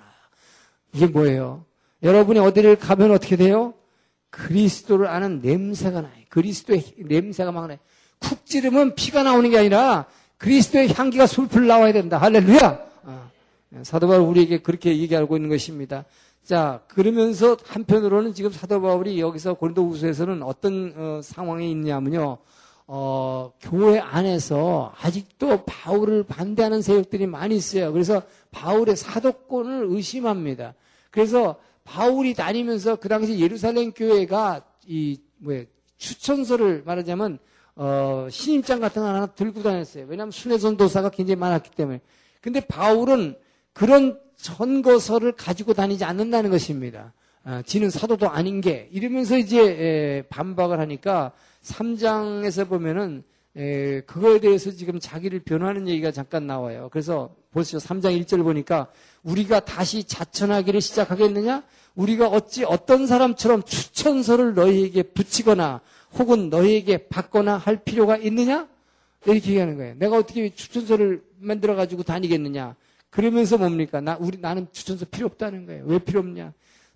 이게 0.93 1.07
뭐예요? 1.07 1.65
여러분이 2.03 2.39
어디를 2.39 2.77
가면 2.77 3.13
어떻게 3.13 3.37
돼요? 3.37 3.73
그리스도를 4.29 5.07
아는 5.07 5.41
냄새가 5.41 6.03
나요. 6.03 6.13
그리스도의 6.29 6.85
냄새가 6.99 7.51
막 7.51 7.67
나요. 7.67 7.79
쿡 8.19 8.45
찌르면 8.45 8.95
피가 8.95 9.23
나오는 9.23 9.49
게 9.49 9.59
아니라 9.59 10.05
그리스도의 10.37 10.93
향기가 10.93 11.27
술풀 11.27 11.67
나와야 11.67 11.95
된다. 11.95 12.19
할렐루야! 12.19 12.87
어. 13.05 13.31
사도 13.85 14.07
바울 14.07 14.21
우리에게 14.21 14.59
그렇게 14.59 14.91
얘기하고 14.99 15.37
있는 15.37 15.49
것입니다. 15.49 16.05
자, 16.45 16.83
그러면서 16.89 17.57
한편으로는 17.65 18.35
지금 18.35 18.51
사도 18.51 18.81
바울이 18.81 19.21
여기서 19.21 19.55
고린도 19.55 19.87
후서에서는 19.89 20.43
어떤 20.43 20.93
어, 20.97 21.21
상황에 21.23 21.69
있냐면요. 21.71 22.39
어, 22.87 23.53
교회 23.61 24.01
안에서 24.01 24.93
아직도 25.01 25.65
바울을 25.65 26.25
반대하는 26.25 26.83
세력들이 26.83 27.27
많이 27.27 27.55
있어요. 27.55 27.93
그래서 27.93 28.23
바울의 28.51 28.97
사도권을 28.97 29.87
의심합니다. 29.91 30.75
그래서 31.13 31.57
바울이 31.85 32.35
다니면서 32.35 32.97
그 32.97 33.09
당시 33.09 33.39
예루살렘 33.39 33.93
교회가 33.93 34.65
이 34.87 35.19
뭐야 35.39 35.65
추천서를 35.99 36.83
말하자면 36.85 37.39
어, 37.77 38.27
신임장 38.29 38.81
같은 38.81 39.03
거 39.03 39.09
하나 39.09 39.27
들고 39.27 39.63
다녔어요. 39.63 40.07
왜냐하면 40.09 40.33
순회선 40.33 40.77
도사가 40.77 41.11
굉장히 41.11 41.39
많았기 41.39 41.71
때문에. 41.71 42.01
근데 42.41 42.61
바울은 42.61 43.37
그런 43.73 44.19
선거서를 44.41 45.33
가지고 45.33 45.75
다니지 45.75 46.05
않는다는 46.05 46.51
것입니다. 46.51 47.13
아, 47.45 47.63
지는 47.65 47.91
사도도 47.91 48.29
아닌 48.31 48.61
게 48.61 48.89
이러면서 48.91 49.37
이제 49.37 49.61
에, 49.61 50.23
반박을 50.29 50.81
하니까 50.81 51.33
3장에서 51.63 52.69
보면은 52.69 53.23
에, 53.57 54.01
그거에 54.03 54.41
대해서 54.41 54.71
지금 54.71 54.99
자기를 54.99 55.41
변호하는 55.41 55.89
얘기가 55.89 56.11
잠깐 56.11 56.47
나와요. 56.47 56.89
그래서 56.91 57.35
보시죠. 57.53 57.79
3장 57.79 58.19
1절 58.23 58.43
보니까 58.43 58.89
우리가 59.25 59.61
다시 59.61 60.05
자천하기를 60.05 60.81
시작하겠느냐? 60.81 61.63
우리가 61.95 62.29
어찌 62.29 62.65
어떤 62.65 63.07
사람처럼 63.07 63.65
추천서를 63.65 64.55
너희에게 64.55 65.03
붙이거나 65.03 65.81
혹은 66.15 66.49
너희에게 66.49 67.09
받거나 67.09 67.59
할 67.59 67.83
필요가 67.85 68.17
있느냐? 68.17 68.69
이렇게 69.25 69.51
얘기하는 69.51 69.77
거예요. 69.77 69.95
내가 69.99 70.17
어떻게 70.17 70.49
추천서를 70.55 71.23
만들어 71.39 71.75
가지고 71.75 72.05
다니겠느냐? 72.05 72.75
그러면서 73.11 73.59
뭡니까? 73.59 74.01
나 74.01 74.17
우리 74.21 74.39
나는 74.39 74.69
추천서 74.73 75.07
필요 75.11 75.27
없다는 75.27 75.67
거예요. 75.67 75.85
왜 75.87 75.99
필요 75.99 76.21
없냐? 76.21 76.53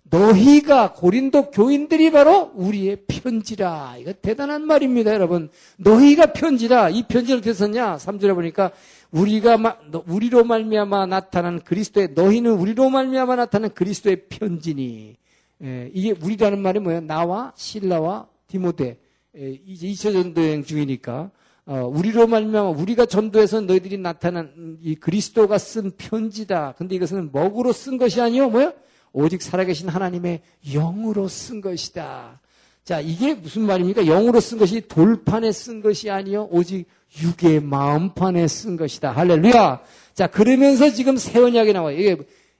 너희가 0.09 0.93
고린도 0.93 1.49
교인들이 1.51 2.11
바로 2.11 2.51
우리의 2.53 3.05
편지라. 3.07 3.95
이거 3.99 4.13
대단한 4.13 4.65
말입니다, 4.65 5.13
여러분. 5.13 5.49
너희가 5.77 6.27
편지라. 6.27 6.89
이 6.89 7.03
편지는 7.07 7.39
어떻게 7.39 7.53
썼냐? 7.53 7.97
3절에 7.97 8.35
보니까 8.35 8.71
우리가 9.11 9.79
우리로 10.05 10.43
말미암아 10.43 11.07
나타난 11.07 11.59
그리스도의 11.59 12.09
너희는 12.13 12.51
우리로 12.51 12.89
말미암아 12.89 13.35
나타난 13.35 13.73
그리스도의 13.73 14.27
편지니. 14.29 15.15
예, 15.63 15.89
이게 15.93 16.11
우리라는 16.11 16.61
말이 16.61 16.79
뭐예요? 16.79 17.01
나와 17.01 17.53
신라와 17.55 18.27
디모데. 18.47 18.99
예, 19.37 19.59
이제 19.65 19.87
2차 19.87 20.13
전도 20.13 20.41
여행 20.43 20.63
중이니까 20.63 21.31
어, 21.67 21.89
우리로 21.91 22.27
말미암아 22.27 22.69
우리가 22.69 23.07
전도해서 23.07 23.61
너희들이 23.61 23.97
나타난 23.97 24.77
이 24.81 24.95
그리스도가 24.95 25.57
쓴 25.57 25.91
편지다. 25.97 26.75
근데 26.77 26.95
이것은 26.95 27.31
먹으로 27.31 27.73
쓴 27.73 27.97
것이 27.97 28.21
아니요, 28.21 28.49
뭐야? 28.49 28.73
오직 29.13 29.41
살아계신 29.41 29.89
하나님의 29.89 30.41
영으로 30.73 31.27
쓴 31.27 31.61
것이다. 31.61 32.39
자, 32.83 32.99
이게 32.99 33.33
무슨 33.33 33.63
말입니까? 33.63 34.05
영으로 34.05 34.39
쓴 34.39 34.59
것이 34.59 34.87
돌판에 34.87 35.51
쓴 35.51 35.81
것이 35.81 36.11
아니요. 36.11 36.47
오직 36.51 36.85
육의 37.19 37.61
마음판에 37.61 38.47
쓴 38.47 38.77
것이다. 38.77 39.11
할렐루야. 39.11 39.81
자, 40.13 40.27
그러면서 40.27 40.91
지금 40.91 41.17
새 41.17 41.39
언약에 41.39 41.73
나와요. 41.73 41.97
이게 41.97 42.17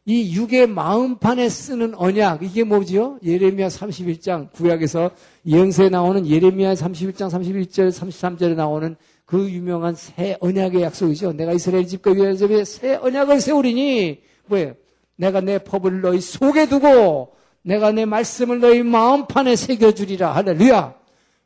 이 0.07 0.35
육의 0.35 0.67
마음판에 0.67 1.50
쓰는 1.50 1.95
언약 1.95 2.43
이게 2.43 2.63
뭐죠? 2.63 3.17
예레미야 3.24 3.69
31장 3.69 4.51
구약에서 4.51 5.09
예언서에 5.47 5.89
나오는 5.89 6.27
예레미야 6.27 6.75
31장 6.75 7.29
31절 7.31 7.91
33절에 7.91 8.55
나오는 8.55 8.95
그 9.25 9.50
유명한 9.50 9.95
새 9.95 10.38
언약의 10.39 10.83
약속이죠. 10.83 11.33
내가 11.33 11.53
이스라엘 11.53 11.88
집과 11.88 12.12
유다 12.12 12.35
집에 12.35 12.63
새 12.63 12.95
언약을 12.95 13.41
세우리니 13.41 14.21
뭐예요? 14.45 14.74
내가 15.15 15.41
내 15.41 15.57
법을 15.57 16.01
너희 16.01 16.21
속에 16.21 16.67
두고 16.67 17.33
내가 17.63 17.91
내 17.91 18.05
말씀을 18.05 18.59
너희 18.59 18.83
마음판에 18.83 19.55
새겨주리라 19.55 20.35
할렐루야. 20.35 21.04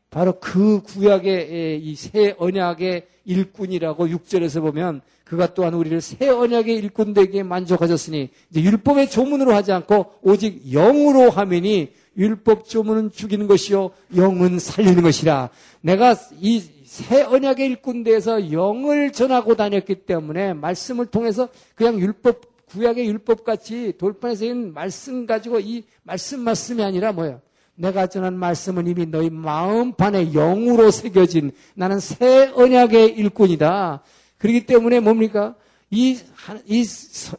바로 0.10 0.40
그 0.40 0.82
구약의 0.82 1.82
이 1.84 1.96
새 1.96 2.36
언약의 2.38 3.08
일꾼이라고 3.26 4.08
6절에서 4.08 4.62
보면 4.62 5.02
그가 5.24 5.54
또한 5.54 5.76
우리를 5.76 6.02
새 6.02 6.30
언약의 6.30 6.76
일꾼 6.78 7.14
되게 7.14 7.44
만족하셨으니 7.44 8.30
이제 8.50 8.62
율법의 8.62 9.12
조문으로 9.12 9.54
하지 9.54 9.72
않고 9.72 10.14
오직 10.24 10.72
영으로 10.72 11.30
하면이 11.30 11.92
율법 12.18 12.66
조문은 12.66 13.12
죽이는 13.12 13.46
것이요 13.48 13.92
영은 14.16 14.58
살리는 14.60 15.04
것이라. 15.04 15.50
내가 15.82 16.16
이 16.42 16.80
새 16.90 17.22
언약의 17.22 17.68
일꾼 17.68 18.04
돼서 18.04 18.52
영을 18.52 19.12
전하고 19.12 19.56
다녔기 19.56 19.94
때문에 20.08 20.54
말씀을 20.54 21.06
통해서 21.06 21.48
그냥 21.76 22.00
율법 22.00 22.42
구약의 22.66 23.06
율법 23.06 23.44
같이 23.44 23.94
돌판에서 24.00 24.46
있는 24.46 24.74
말씀 24.74 25.28
가지고 25.28 25.60
이 25.60 25.84
말씀 26.02 26.40
말씀이 26.40 26.82
아니라 26.84 27.12
뭐예요? 27.12 27.42
내가 27.80 28.08
전한 28.08 28.38
말씀은 28.38 28.88
이미 28.88 29.06
너희 29.06 29.30
마음판에 29.30 30.34
영으로 30.34 30.92
새겨진 30.92 31.54
나는 31.76 32.02
새 32.02 32.52
언약의 32.54 33.18
일꾼이다. 33.18 34.04
그렇기 34.38 34.66
때문에 34.66 35.00
뭡니까? 35.00 35.56
이, 35.90 36.20
이 36.66 36.86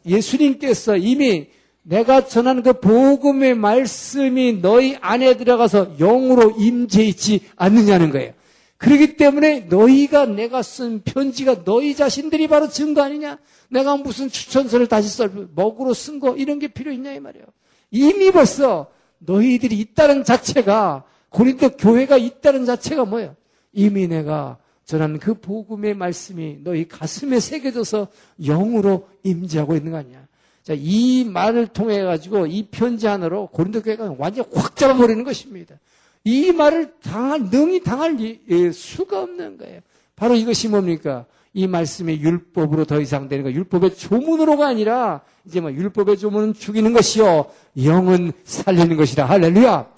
예수님께서 0.07 0.97
이미 0.97 1.49
내가 1.83 2.27
전한 2.27 2.63
그 2.63 2.73
복음의 2.73 3.55
말씀이 3.55 4.61
너희 4.63 4.97
안에 5.03 5.37
들어가서 5.37 5.99
영으로 5.99 6.53
임재 6.59 7.05
있지 7.05 7.41
않느냐는 7.57 8.11
거예요. 8.11 8.33
그렇기 8.79 9.19
때문에 9.19 9.67
너희가 9.69 10.25
내가 10.25 10.63
쓴 10.63 11.03
편지가 11.03 11.65
너희 11.65 11.95
자신들이 11.95 12.49
바로 12.49 12.71
증거 12.71 13.03
아니냐? 13.03 13.39
내가 13.69 13.99
무슨 13.99 14.31
추천서를 14.31 14.87
다시 14.87 15.11
썰, 15.11 15.49
먹으로 15.55 15.93
쓴 15.93 16.19
거, 16.19 16.35
이런 16.35 16.59
게 16.59 16.69
필요 16.69 16.91
있냐, 16.91 17.13
이 17.13 17.21
말이에요. 17.21 17.45
이미 17.91 18.31
벌써 18.31 18.89
너희들이 19.21 19.79
있다는 19.79 20.25
자체가, 20.25 21.05
고린도 21.31 21.77
교회가 21.77 22.17
있다는 22.17 22.65
자체가 22.65 23.05
뭐예요? 23.05 23.37
이미 23.73 24.09
내가 24.09 24.59
전한 24.85 25.19
그 25.19 25.35
복음의 25.35 25.95
말씀이 25.95 26.59
너희 26.65 26.89
가슴에 26.89 27.39
새겨져서 27.39 28.09
영으로 28.45 29.09
임재하고 29.23 29.77
있는 29.77 29.93
거 29.93 29.99
아니야. 29.99 30.27
자, 30.63 30.75
이 30.77 31.25
말을 31.25 31.69
통해 31.69 32.03
가지고 32.03 32.47
이 32.47 32.67
편지 32.67 33.07
하나로 33.07 33.47
고린도 33.49 33.83
교회가 33.83 34.17
완전 34.19 34.45
히 34.53 34.57
확 34.57 34.77
잡아버리는 34.77 35.23
것입니다. 35.25 35.77
이 36.25 36.53
말을 36.53 36.95
당할, 37.03 37.45
능히 37.45 37.83
당할 37.83 38.17
예, 38.49 38.73
수가 38.73 39.23
없는 39.23 39.57
거예요. 39.59 39.81
바로 40.17 40.35
이것이 40.35 40.69
뭡니까? 40.69 41.25
이 41.53 41.67
말씀이 41.67 42.21
율법으로 42.21 42.85
더 42.85 43.01
이상 43.01 43.29
되는 43.29 43.45
거. 43.45 43.51
율법의 43.51 43.97
조문으로가 43.97 44.69
아니라, 44.69 45.23
이제 45.45 45.61
뭐 45.61 45.73
율법의 45.73 46.19
조문은 46.19 46.55
죽이는 46.55 46.93
것이요. 46.93 47.51
영은 47.85 48.33
살리는 48.45 48.97
것이다. 48.97 49.25
할렐루야! 49.25 49.91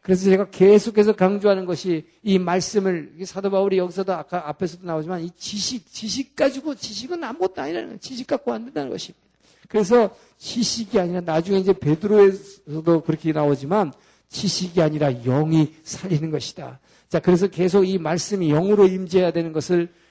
그래서 0.00 0.24
제가 0.24 0.50
계속해서 0.50 1.14
강조하는 1.14 1.64
것이 1.64 2.04
이 2.22 2.38
말씀을, 2.38 3.14
사도 3.24 3.50
바울이 3.50 3.78
여기서도 3.78 4.12
아까 4.12 4.48
앞에서도 4.48 4.86
나오지만 4.86 5.22
이 5.22 5.30
지식, 5.36 5.90
지식 5.90 6.36
가지고 6.36 6.74
지식은 6.74 7.24
아무것도 7.24 7.62
아니라는 7.62 7.88
거예요. 7.88 8.00
지식 8.00 8.26
갖고 8.26 8.52
안 8.52 8.66
된다는 8.66 8.90
것입니다. 8.90 9.24
그래서 9.68 10.14
지식이 10.36 11.00
아니라 11.00 11.22
나중에 11.22 11.58
이제 11.58 11.72
베드로에서도 11.72 13.02
그렇게 13.02 13.32
나오지만 13.32 13.92
지식이 14.28 14.82
아니라 14.82 15.10
영이 15.22 15.74
살리는 15.82 16.30
것이다. 16.30 16.80
자, 17.08 17.20
그래서 17.20 17.46
계속 17.46 17.84
이 17.84 17.96
말씀이 17.96 18.48
영으로 18.48 18.86
임재해야 18.86 19.30
되는 19.30 19.52
것을 19.52 19.84
예, 19.84 20.03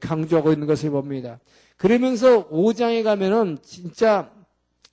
강조하고 0.00 0.52
있는 0.52 0.66
것을 0.66 0.90
봅니다. 0.90 1.38
그러면서 1.76 2.48
5장에 2.48 3.02
가면은 3.02 3.58
진짜 3.62 4.30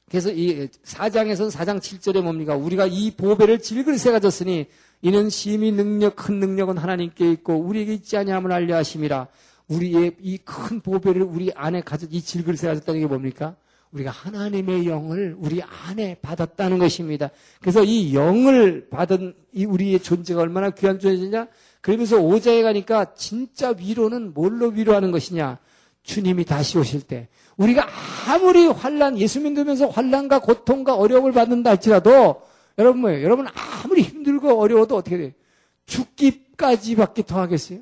그래서 0.10 0.32
이 0.32 0.68
4장에서는 0.84 1.52
4장 1.52 1.80
7절에 1.80 2.22
뭡니까? 2.22 2.56
우리가 2.56 2.86
이 2.86 3.12
보배를 3.12 3.60
질글새 3.60 4.12
가졌으니 4.12 4.68
이는 5.02 5.30
심히 5.30 5.72
능력 5.72 6.16
큰 6.16 6.40
능력은 6.40 6.78
하나님께 6.78 7.32
있고 7.32 7.56
우리에게 7.56 7.94
있지 7.94 8.18
아니함을 8.18 8.52
알려 8.52 8.76
하심이라. 8.76 9.28
우리의 9.68 10.16
이 10.22 10.38
큰 10.38 10.80
보배를 10.80 11.24
우리 11.24 11.52
안에 11.56 11.82
가졌 11.82 12.10
이 12.14 12.22
질글새 12.22 12.68
가졌다는 12.68 13.02
게 13.02 13.08
뭡니까? 13.08 13.56
우리가 13.92 14.12
하나님의 14.12 14.88
영을 14.88 15.36
우리 15.40 15.62
안에 15.64 16.18
받았다는 16.22 16.78
것입니다. 16.78 17.30
그래서 17.62 17.84
이 17.84 18.14
영을 18.14 18.90
받은 18.90 19.34
이 19.54 19.66
우리의 19.66 20.02
존재가 20.02 20.42
얼마나 20.42 20.70
귀한 20.70 21.00
존재냐? 21.00 21.48
그러면서 21.86 22.18
오자에 22.18 22.64
가니까 22.64 23.14
진짜 23.14 23.70
위로는 23.78 24.34
뭘로 24.34 24.70
위로하는 24.70 25.12
것이냐? 25.12 25.60
주님이 26.02 26.44
다시 26.44 26.80
오실 26.80 27.02
때 27.02 27.28
우리가 27.58 27.88
아무리 28.28 28.66
환란 28.66 29.20
예수 29.20 29.40
믿으면서 29.40 29.90
환란과 29.90 30.40
고통과 30.40 30.96
어려움을 30.96 31.32
받는다 31.32 31.70
할지라도 31.70 32.42
여러분 32.80 33.02
뭐예요? 33.02 33.24
여러분 33.24 33.46
아무리 33.54 34.02
힘들고 34.02 34.60
어려워도 34.60 34.96
어떻게 34.96 35.16
돼요? 35.16 35.32
죽기까지밖에 35.86 37.22
더 37.22 37.40
하겠어요? 37.42 37.82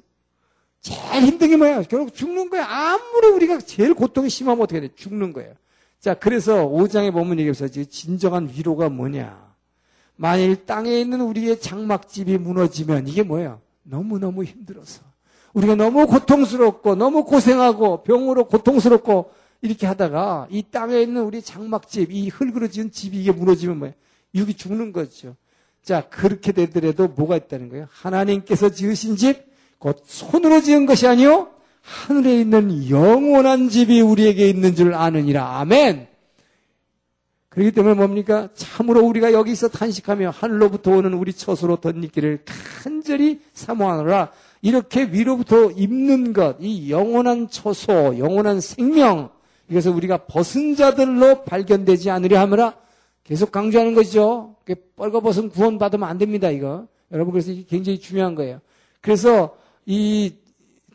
제일 0.82 1.24
힘든 1.24 1.48
게 1.48 1.56
뭐야? 1.56 1.84
결국 1.84 2.14
죽는 2.14 2.50
거야. 2.50 2.66
아무리 2.66 3.28
우리가 3.28 3.60
제일 3.60 3.94
고통이 3.94 4.30
심하면 4.30 4.64
어떻게 4.64 4.82
돼? 4.82 4.90
죽는 4.94 5.32
거예요. 5.32 5.54
자, 6.02 6.14
그래서 6.14 6.68
5장에 6.68 7.14
보면 7.14 7.40
얘기해서 7.40 7.70
진정한 7.70 8.52
위로가 8.54 8.90
뭐냐? 8.90 9.56
만일 10.18 10.66
땅에 10.66 11.00
있는 11.00 11.22
우리의 11.22 11.62
장막집이 11.62 12.38
무너지면 12.38 13.08
이게 13.08 13.24
뭐예요? 13.24 13.62
너무너무 13.84 14.44
힘들어서. 14.44 15.02
우리가 15.54 15.76
너무 15.76 16.08
고통스럽고 16.08 16.96
너무 16.96 17.26
고생하고 17.26 18.04
병으로 18.04 18.48
고통스럽고 18.48 19.32
이렇게 19.62 19.86
하다가 19.88 20.48
이 20.50 20.64
땅에 20.72 21.00
있는 21.02 21.24
우리 21.24 21.42
장막집, 21.42 22.12
이 22.12 22.30
흙으로 22.30 22.68
지은 22.68 22.92
집이 22.92 23.22
이게 23.22 23.32
무너지면 23.32 23.78
뭐예요? 23.78 23.94
육이 24.36 24.56
죽는 24.56 24.92
거죠. 24.92 25.36
자, 25.84 26.02
그렇게 26.10 26.52
되더라도 26.52 27.08
뭐가 27.08 27.38
있다는 27.38 27.70
거예요? 27.70 27.88
하나님께서 27.92 28.70
지으신 28.70 29.16
집, 29.16 29.46
곧 29.78 30.02
손으로 30.06 30.62
지은 30.62 30.86
것이 30.86 31.08
아니요 31.08 31.50
하늘에 31.82 32.40
있는 32.40 32.90
영원한 32.90 33.70
집이 33.70 34.02
우리에게 34.02 34.50
있는 34.50 34.76
줄 34.76 34.94
아느니라. 34.94 35.60
아멘. 35.60 36.08
그렇기 37.54 37.72
때문에 37.72 37.94
뭡니까? 37.94 38.50
참으로 38.56 39.06
우리가 39.06 39.32
여기서 39.32 39.68
탄식하며 39.68 40.32
하늘로부터 40.32 40.90
오는 40.90 41.14
우리 41.14 41.32
처소로 41.32 41.76
덧입기를 41.76 42.46
간절히 42.46 43.42
사모하노라. 43.54 44.32
이렇게 44.64 45.04
위로부터 45.04 45.70
입는 45.70 46.34
것, 46.34 46.58
이 46.60 46.90
영원한 46.90 47.48
처소, 47.50 48.18
영원한 48.18 48.60
생명, 48.60 49.30
이것을 49.70 49.92
우리가 49.92 50.26
벗은 50.26 50.76
자들로 50.76 51.44
발견되지 51.44 52.10
않으려 52.10 52.40
하므라 52.40 52.74
계속 53.24 53.52
강조하는 53.52 53.94
것이죠. 53.94 54.56
뻘거벗은 54.96 55.50
구원 55.50 55.78
받으면 55.78 56.10
안 56.10 56.18
됩니다, 56.18 56.50
이거. 56.50 56.88
여러분, 57.12 57.34
그래서 57.34 57.52
이게 57.52 57.66
굉장히 57.70 58.00
중요한 58.00 58.34
거예요. 58.34 58.62
그래서 59.00 59.56
이 59.86 60.34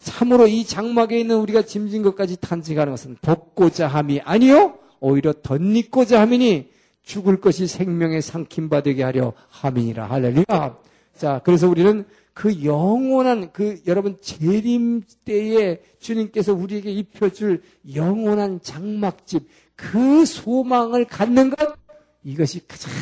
참으로 0.01 0.49
이 0.49 0.65
장막에 0.65 1.21
있는 1.21 1.37
우리가 1.37 1.63
짐진 1.63 2.03
것까지 2.03 2.37
탄식하는 2.41 2.93
것은 2.93 3.17
벗고자 3.23 3.87
함이 3.87 4.21
아니요 4.25 4.75
오히려 5.01 5.33
덧입고자 5.43 6.21
함이니 6.21 6.71
죽을 7.03 7.41
것이 7.41 7.67
생명의 7.67 8.21
상킴바 8.21 8.83
되게 8.83 9.03
하려 9.03 9.33
함이니라 9.49 10.07
할렐루야. 10.07 10.79
자, 11.17 11.41
그래서 11.45 11.69
우리는 11.69 12.05
그 12.35 12.65
영원한 12.65 13.51
그 13.53 13.81
여러분 13.87 14.17
재림 14.21 15.03
때에 15.25 15.81
주님께서 15.99 16.55
우리에게 16.55 16.93
입혀줄 16.93 17.63
영원한 17.95 18.61
장막집 18.63 19.49
그 19.75 20.25
소망을 20.25 21.05
갖는 21.05 21.51
것 21.51 21.77
이것이 22.23 22.61
가장 22.69 22.93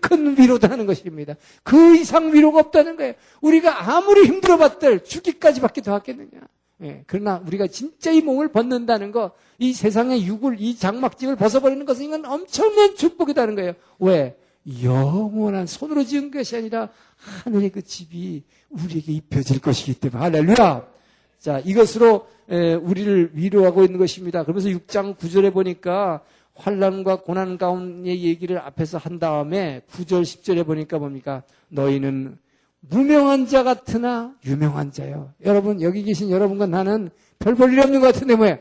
큰 0.00 0.38
위로다는 0.38 0.86
것입니다. 0.86 1.34
그 1.62 1.96
이상 1.96 2.32
위로가 2.32 2.60
없다는 2.60 2.96
거예요. 2.96 3.14
우리가 3.42 3.94
아무리 3.94 4.24
힘들어봤들 4.24 5.04
죽기까지밖에 5.04 5.82
더 5.82 5.94
하겠느냐. 5.94 6.40
예, 6.84 7.02
그러나 7.06 7.42
우리가 7.46 7.66
진짜 7.66 8.10
이 8.10 8.20
몸을 8.20 8.48
벗는다는 8.48 9.10
거, 9.10 9.32
이 9.58 9.72
세상의 9.72 10.26
육을, 10.26 10.56
이 10.60 10.76
장막집을 10.76 11.36
벗어버리는 11.36 11.84
것은 11.86 12.04
이건 12.04 12.26
엄청난 12.26 12.94
축복이다는 12.94 13.54
거예요. 13.54 13.72
왜? 13.98 14.36
영원한 14.82 15.66
손으로 15.66 16.04
지은 16.04 16.30
것이 16.30 16.56
아니라 16.56 16.90
하늘의 17.16 17.70
그 17.70 17.82
집이 17.82 18.42
우리에게 18.70 19.12
입혀질 19.12 19.60
것이기 19.60 19.94
때문에 19.94 20.22
할렐루야. 20.22 20.86
자, 21.38 21.58
이것으로 21.60 22.26
우리를 22.82 23.30
위로하고 23.34 23.84
있는 23.84 23.98
것입니다. 23.98 24.42
그러면서 24.42 24.68
6장 24.68 25.16
9절에 25.16 25.52
보니까 25.52 26.22
환란과 26.54 27.22
고난 27.22 27.58
가운데 27.58 28.16
얘기를 28.16 28.58
앞에서 28.58 28.98
한 28.98 29.18
다음에 29.18 29.82
9절 29.90 30.22
10절에 30.22 30.64
보니까 30.66 30.98
뭡니까? 30.98 31.42
너희는 31.68 32.38
무명한 32.88 33.46
자 33.46 33.62
같으나 33.62 34.34
유명한 34.44 34.92
자요. 34.92 35.32
여러분 35.44 35.80
여기 35.80 36.02
계신 36.02 36.30
여러분과 36.30 36.66
나는 36.66 37.10
별 37.38 37.54
볼일 37.54 37.80
없는 37.80 38.00
것 38.00 38.12
같은데 38.12 38.36
뭐야? 38.36 38.58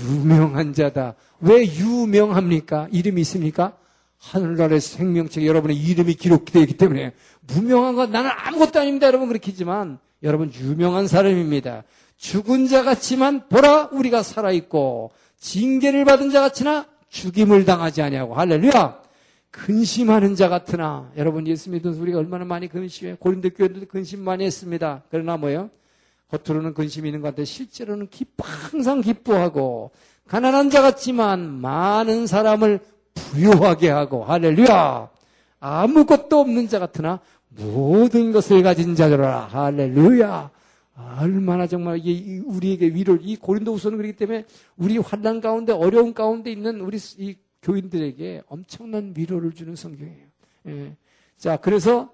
유명한 0.00 0.72
자다. 0.72 1.14
왜 1.40 1.64
유명합니까? 1.66 2.88
이름이 2.90 3.20
있습니까? 3.22 3.76
하늘나라의 4.18 4.80
생명책에 4.80 5.46
여러분의 5.46 5.76
이름이 5.76 6.14
기록되어 6.14 6.62
있기 6.62 6.76
때문에 6.76 7.12
무명한 7.46 7.94
것 7.94 8.10
나는 8.10 8.30
아무것도 8.34 8.80
아닙니다. 8.80 9.06
여러분 9.06 9.28
그렇게 9.28 9.50
했지만 9.50 9.98
여러분 10.22 10.52
유명한 10.54 11.06
사람입니다. 11.06 11.84
죽은 12.16 12.66
자 12.66 12.82
같지만 12.82 13.48
보라 13.48 13.90
우리가 13.92 14.22
살아 14.22 14.50
있고 14.52 15.12
징계를 15.38 16.04
받은 16.04 16.30
자 16.30 16.40
같으나 16.40 16.86
죽임을 17.10 17.64
당하지 17.64 18.02
아니하고 18.02 18.34
할렐루야 18.34 19.05
근심하는 19.56 20.34
자 20.36 20.50
같으나 20.50 21.10
여러분 21.16 21.46
예수 21.46 21.70
믿은 21.70 21.94
우리가 21.94 22.18
얼마나 22.18 22.44
많이 22.44 22.68
근심해 22.68 23.16
고린도 23.18 23.50
교회들도 23.50 23.86
근심 23.86 24.20
많이 24.20 24.44
했습니다. 24.44 25.02
그러나 25.10 25.38
뭐요? 25.38 25.70
겉으로는 26.28 26.74
근심이 26.74 27.08
있는 27.08 27.22
것 27.22 27.28
같아 27.28 27.44
실제로는 27.44 28.08
기뻐 28.08 28.44
항상 28.46 29.00
기뻐하고 29.00 29.92
가난한 30.28 30.70
자 30.70 30.82
같지만 30.82 31.40
많은 31.60 32.26
사람을 32.26 32.80
부유하게 33.14 33.88
하고 33.88 34.24
할렐루야 34.24 35.08
아무것도 35.60 36.40
없는 36.40 36.68
자 36.68 36.78
같으나 36.78 37.20
모든 37.48 38.32
것을 38.32 38.62
가진 38.62 38.94
자들아 38.94 39.46
할렐루야 39.46 40.50
얼마나 41.18 41.66
정말 41.66 41.98
이게 42.02 42.42
우리에게 42.44 42.88
위로를 42.88 43.20
이 43.22 43.36
고린도후서는 43.36 43.96
그렇기 43.96 44.16
때문에 44.16 44.44
우리 44.76 44.98
환란 44.98 45.40
가운데 45.40 45.72
어려운 45.72 46.12
가운데 46.12 46.50
있는 46.52 46.80
우리 46.80 46.98
이 47.18 47.36
교인들에게 47.66 48.42
엄청난 48.46 49.12
위로를 49.16 49.52
주는 49.52 49.74
성경이에요. 49.74 50.26
예. 50.68 50.96
자 51.36 51.56
그래서 51.56 52.12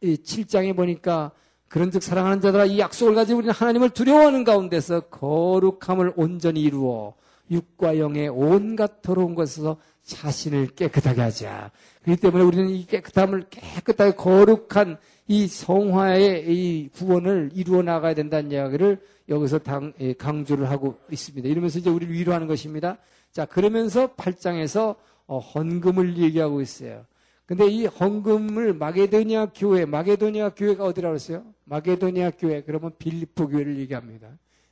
이 0.00 0.16
7장에 0.16 0.74
보니까 0.74 1.32
그런즉 1.68 2.02
사랑하는 2.02 2.40
자들아 2.40 2.64
이 2.64 2.78
약속을 2.78 3.14
가지고 3.14 3.38
우리는 3.38 3.54
하나님을 3.54 3.90
두려워하는 3.90 4.44
가운데서 4.44 5.00
거룩함을 5.08 6.14
온전히 6.16 6.62
이루어 6.62 7.14
육과 7.50 7.98
영의 7.98 8.28
온갖 8.28 9.02
더러운 9.02 9.34
것에서 9.34 9.76
자신을 10.04 10.68
깨끗하게 10.68 11.20
하자. 11.20 11.70
그렇기 12.02 12.20
때문에 12.20 12.42
우리는 12.42 12.68
이 12.70 12.86
깨끗함을 12.86 13.44
깨끗하게 13.50 14.16
거룩한 14.16 14.96
이 15.28 15.46
성화의 15.46 16.46
이 16.48 16.88
구원을 16.88 17.50
이루어 17.54 17.82
나가야 17.82 18.14
된다는 18.14 18.50
이야기를 18.50 19.00
여기서 19.28 19.58
당, 19.58 19.92
예, 20.00 20.12
강조를 20.14 20.68
하고 20.70 20.98
있습니다. 21.10 21.48
이러면서 21.48 21.78
이제 21.78 21.90
우리를 21.90 22.12
위로하는 22.12 22.46
것입니다. 22.48 22.98
자, 23.32 23.46
그러면서 23.46 24.14
8장에서 24.14 24.96
어, 25.26 25.38
헌금을 25.38 26.18
얘기하고 26.18 26.60
있어요. 26.60 27.06
근데 27.46 27.66
이 27.66 27.86
헌금을 27.86 28.74
마게도니아 28.74 29.46
교회, 29.54 29.84
마게도니아 29.84 30.50
교회가 30.50 30.84
어디라고 30.84 31.14
했어요? 31.14 31.44
마게도니아 31.64 32.32
교회, 32.38 32.62
그러면 32.62 32.92
빌리포 32.98 33.48
교회를 33.48 33.78
얘기합니다. 33.78 34.28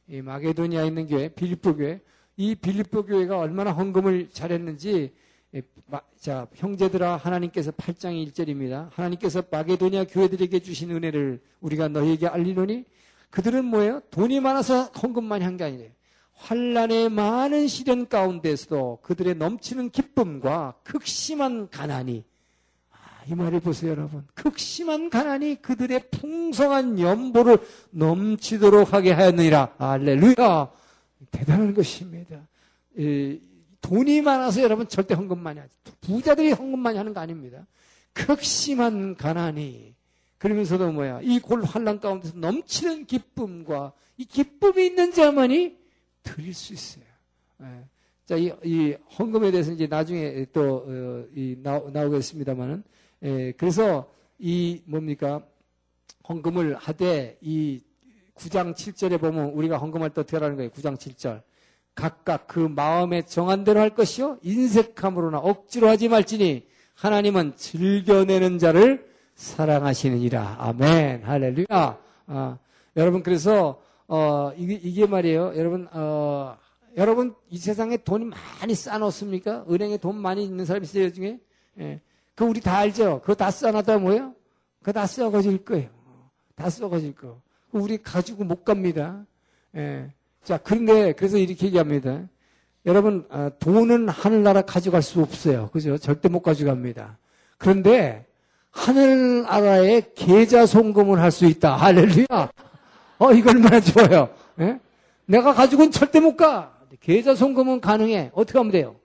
이 0.09 0.21
마게도니아에 0.23 0.87
있는 0.87 1.07
교회, 1.07 1.29
빌리포 1.29 1.77
교회. 1.77 2.01
이 2.37 2.55
빌리포 2.55 3.05
교회가 3.05 3.39
얼마나 3.39 3.71
헌금을 3.73 4.29
잘했는지 4.31 5.13
예, 5.55 5.63
자, 6.19 6.47
형제들아 6.55 7.17
하나님께서 7.17 7.71
8장 7.73 8.13
1절입니다. 8.29 8.89
하나님께서 8.93 9.43
마게도니아 9.51 10.05
교회들에게 10.05 10.61
주신 10.61 10.91
은혜를 10.93 11.41
우리가 11.61 11.89
너희에게 11.89 12.29
알리노니 12.29 12.85
그들은 13.31 13.65
뭐예요? 13.65 14.01
돈이 14.11 14.41
많아서 14.41 14.85
헌금만 14.85 15.43
한 15.43 15.57
게 15.57 15.65
아니래요. 15.65 15.91
환란의 16.41 17.11
많은 17.11 17.69
시련 17.69 18.09
가운데서도 18.09 19.01
그들의 19.03 19.35
넘치는 19.37 19.91
기쁨과 19.91 20.75
극심한 20.83 21.69
가난이 21.69 22.25
아, 22.91 22.97
이 23.27 23.35
말을 23.35 23.61
보세요, 23.61 23.91
여러분. 23.91 24.27
극심한 24.35 25.11
가난이 25.11 25.61
그들의 25.63 26.11
풍성한 26.11 26.99
연보를 26.99 27.59
넘치도록 27.91 28.93
하게 28.95 29.13
하였느니라. 29.13 29.75
알렐루야. 29.79 30.71
대단한 31.31 31.75
것입니다. 31.75 32.49
돈이 33.83 34.23
많아서 34.23 34.63
여러분 34.63 34.89
절대 34.89 35.15
헌금 35.15 35.39
많이 35.39 35.61
하죠. 35.61 35.71
부자들이 36.01 36.53
헌금 36.53 36.79
많이 36.79 36.97
하는 36.99 37.13
거 37.13 37.21
아닙니다. 37.21 37.67
극심한 38.13 39.15
가난이 39.15 39.95
그러면서도 40.39 40.91
뭐야 40.93 41.21
이 41.23 41.39
골 41.41 41.63
환란 41.65 42.01
가운데서 42.01 42.39
넘치는 42.39 43.05
기쁨과 43.07 43.93
이 44.17 44.25
기쁨이 44.25 44.87
있는 44.87 45.13
자만이 45.13 45.77
드릴 46.23 46.55
수 46.55 46.73
있어요. 46.73 47.05
예. 47.63 47.85
자, 48.27 48.37
이, 48.37 48.53
이, 48.65 48.97
헌금에 49.19 49.51
대해서 49.51 49.73
이제 49.73 49.87
나중에 49.87 50.47
또 50.53 50.85
어, 50.87 51.25
이, 51.35 51.57
나, 51.63 51.79
오겠습니다만은 51.79 52.85
예, 53.25 53.53
그래서 53.53 54.13
이 54.39 54.83
뭡니까 54.87 55.45
헌금을 56.29 56.77
하되 56.77 57.39
이 57.41 57.83
9장 58.37 58.75
7절에 58.75 59.21
보면 59.21 59.51
우리가 59.51 59.79
헌금할 59.79 60.11
때 60.11 60.21
어떻게 60.23 60.37
하라는 60.37 60.57
거예요? 60.57 60.71
9장 60.71 60.97
7절. 60.97 61.43
각각 61.95 62.47
그 62.47 62.61
마음에 62.61 63.23
정한 63.23 63.65
대로 63.65 63.81
할 63.81 63.91
것이요 63.91 64.39
인색함으로나 64.43 65.39
억지로 65.39 65.89
하지 65.89 66.09
말지니 66.09 66.67
하나님은 66.95 67.57
즐겨내는 67.57 68.59
자를 68.59 69.11
사랑하시느니라. 69.35 70.57
아멘. 70.59 71.25
할렐루야. 71.25 71.99
아, 72.27 72.59
여러분 72.97 73.23
그래서 73.23 73.83
어, 74.13 74.53
이게, 74.57 74.75
이게 74.75 75.07
말이에요. 75.07 75.53
여러분 75.57 75.87
어, 75.93 76.57
여러분 76.97 77.33
이 77.49 77.59
세상에 77.59 77.97
돈이 77.97 78.25
많이 78.25 78.75
쌓아놓습니까? 78.75 79.67
은행에 79.71 79.99
돈 79.99 80.21
많이 80.21 80.45
있는 80.45 80.65
사람 80.65 80.83
있어요 80.83 81.13
중에? 81.13 81.39
예. 81.79 82.01
그 82.35 82.45
우리 82.45 82.61
다 82.61 82.79
알죠. 82.79 83.21
그거 83.21 83.37
다 83.37 83.53
쌓아놨다 83.53 83.99
뭐예요? 83.99 84.35
그거 84.81 84.93
다 84.93 85.07
썩어질 85.07 85.65
거예요. 85.65 85.89
다 86.57 86.69
썩어질 86.69 87.15
거. 87.15 87.41
우리 87.71 87.99
가지고 87.99 88.43
못 88.43 88.65
갑니다. 88.65 89.25
예. 89.77 90.11
자, 90.43 90.59
그런데 90.59 91.13
그래서 91.13 91.39
이렇게 91.39 91.67
얘기합니다. 91.67 92.23
여러분, 92.87 93.27
아, 93.31 93.51
돈은 93.61 94.09
하늘나라 94.09 94.63
가져갈 94.63 95.03
수 95.03 95.21
없어요. 95.21 95.69
그죠? 95.73 95.99
절대 95.99 96.29
못 96.29 96.41
가져갑니다. 96.41 97.19
그런데 97.59 98.27
하늘나라에 98.71 100.03
계좌 100.17 100.67
송금을 100.67 101.21
할 101.21 101.31
수 101.31 101.47
있다. 101.47 101.77
할렐루야. 101.77 102.51
어, 103.21 103.33
이거 103.33 103.51
얼마나 103.51 103.79
좋아요. 103.81 104.31
예? 104.61 104.81
내가 105.27 105.53
가지고는 105.53 105.91
절대 105.93 106.21
못 106.21 106.37
가. 106.37 106.73
계좌 107.01 107.35
송금은 107.35 107.81
가능해. 107.81 108.31
어떻게 108.35 108.59
하면 108.59 108.73
돼요? 108.73 108.97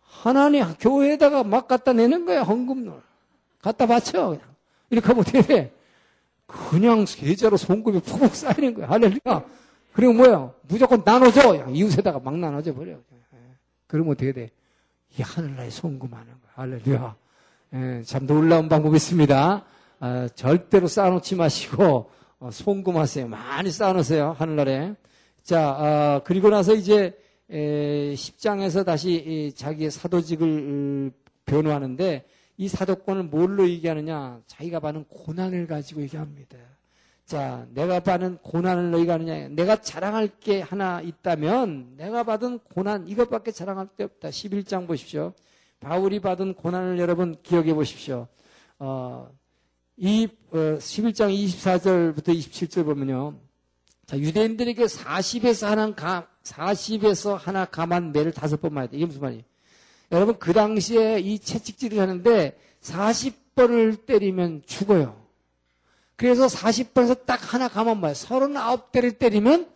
하나님 0.00 0.64
교회에다가 0.78 1.42
막 1.42 1.66
갖다 1.66 1.92
내는 1.92 2.24
거야, 2.24 2.42
헌금을. 2.42 2.92
갖다 3.60 3.86
바쳐. 3.86 4.28
그냥. 4.28 4.42
이렇게 4.90 5.06
하면 5.08 5.20
어떻게 5.22 5.42
돼? 5.42 5.72
그냥 6.46 7.04
계좌로 7.04 7.56
송금이 7.56 8.00
푹푹 8.00 8.34
쌓이는 8.34 8.74
거야. 8.74 8.88
할렐루야. 8.88 9.44
그리고 9.92 10.12
뭐야? 10.12 10.52
무조건 10.68 11.02
나눠줘. 11.04 11.68
이웃에다가 11.68 12.20
막 12.20 12.38
나눠줘 12.38 12.72
버려. 12.74 12.92
예. 12.92 13.38
그러면 13.88 14.12
어떻게 14.12 14.32
돼? 14.32 14.50
이 15.18 15.22
하늘나라에 15.22 15.68
송금하는 15.70 16.26
거야. 16.26 16.52
할렐루야. 16.54 17.16
예, 17.74 18.02
참 18.04 18.26
놀라운 18.26 18.68
방법이 18.68 18.96
있습니다. 18.96 19.64
아, 20.00 20.28
절대로 20.34 20.86
쌓아놓지 20.86 21.34
마시고 21.34 21.84
어, 21.84 22.10
송금하세요. 22.50 23.28
많이 23.28 23.70
쌓아놓으세요. 23.70 24.32
하늘나라에. 24.38 24.94
자, 25.42 25.76
아, 25.78 26.20
그리고 26.24 26.50
나서 26.50 26.74
이제 26.74 27.18
에, 27.50 28.14
10장에서 28.14 28.84
다시 28.84 29.52
자기의 29.56 29.90
사도직을 29.90 31.12
변호하는데 31.44 32.24
이 32.56 32.68
사도권을 32.68 33.24
뭘로 33.24 33.68
얘기하느냐? 33.68 34.40
자기가 34.46 34.80
받는 34.80 35.04
고난을 35.08 35.66
가지고 35.66 36.02
얘기합니다. 36.02 36.58
자, 37.24 37.66
내가 37.70 38.00
받은 38.00 38.38
고난을 38.38 38.90
너희가 38.90 39.14
아느냐? 39.14 39.48
내가 39.48 39.80
자랑할 39.80 40.28
게 40.40 40.60
하나 40.60 41.00
있다면 41.00 41.94
내가 41.96 42.24
받은 42.24 42.60
고난 42.60 43.08
이것밖에 43.08 43.52
자랑할 43.52 43.88
게 43.96 44.04
없다. 44.04 44.28
11장 44.28 44.86
보십시오. 44.86 45.32
바울이 45.80 46.20
받은 46.20 46.54
고난을 46.54 46.98
여러분 46.98 47.36
기억해 47.42 47.74
보십시오. 47.74 48.28
어, 48.78 49.28
이 49.96 50.28
어, 50.50 50.56
11장 50.78 51.34
24절부터 51.34 52.28
27절 52.28 52.84
보면요. 52.84 53.38
자, 54.06 54.18
유대인들에게 54.18 54.84
40에서 54.84 55.66
하나 55.66 55.94
가, 55.94 56.28
40에서 56.42 57.36
하나 57.36 57.64
감한 57.64 58.12
매를 58.12 58.32
다섯 58.32 58.60
번 58.60 58.74
맞았다. 58.74 58.96
이게 58.96 59.06
무슨 59.06 59.20
말이에요? 59.20 59.42
여러분 60.10 60.38
그 60.38 60.52
당시에 60.52 61.20
이 61.20 61.38
채찍질을 61.38 61.98
하는데 61.98 62.58
40번을 62.82 64.04
때리면 64.04 64.62
죽어요. 64.66 65.22
그래서 66.16 66.46
40번에서 66.46 67.24
딱 67.24 67.54
하나 67.54 67.68
가만 67.68 68.00
봐요. 68.00 68.12
39대를 68.12 69.18
때리면 69.18 69.68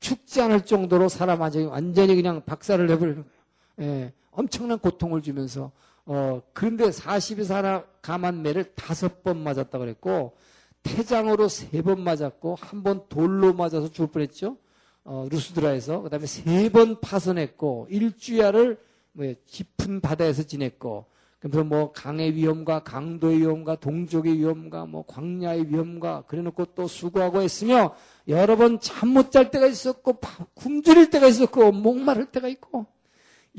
죽지 0.00 0.40
않을 0.42 0.66
정도로 0.66 1.08
사람 1.08 1.40
완전히 1.40 2.14
그냥 2.14 2.42
박살을 2.44 2.86
내버리는 2.88 3.24
거예요. 3.24 3.34
예, 3.80 4.12
엄청난 4.32 4.78
고통을 4.78 5.22
주면서 5.22 5.70
어, 6.06 6.42
그런데 6.52 6.86
40에서 6.90 7.54
하나 7.54 7.84
감한 8.02 8.42
매를 8.42 8.74
다섯 8.74 9.22
번 9.22 9.38
맞았다 9.42 9.78
그랬고 9.78 10.36
태장으로 10.82 11.48
세 11.48 11.82
번 11.82 12.02
맞았고 12.02 12.56
한 12.60 12.82
번 12.82 13.06
돌로 13.08 13.54
맞아서 13.54 13.90
죽을 13.90 14.08
뻔했죠. 14.10 14.58
어, 15.04 15.26
루스드라에서 15.30 16.02
그 16.02 16.10
다음에 16.10 16.26
세 16.26 16.68
번 16.70 17.00
파손했고 17.00 17.88
일주야를 17.90 18.78
뭐 19.12 19.32
깊은 19.46 20.00
바다에서 20.00 20.42
지냈고 20.42 21.06
그래서 21.38 21.62
뭐 21.62 21.92
강의 21.92 22.34
위험과 22.34 22.84
강도의 22.84 23.38
위험과 23.40 23.76
동족의 23.76 24.38
위험과 24.38 24.86
뭐 24.86 25.04
광야의 25.06 25.68
위험과 25.70 26.24
그래놓고 26.26 26.66
또 26.74 26.86
수고하고 26.88 27.42
했으며 27.42 27.94
여러 28.28 28.56
번 28.56 28.78
잠 28.80 29.10
못 29.10 29.30
잘 29.30 29.50
때가 29.50 29.66
있었고 29.66 30.18
굶주릴 30.54 31.10
때가 31.10 31.26
있었고 31.28 31.72
목마를 31.72 32.26
때가 32.26 32.48
있고 32.48 32.86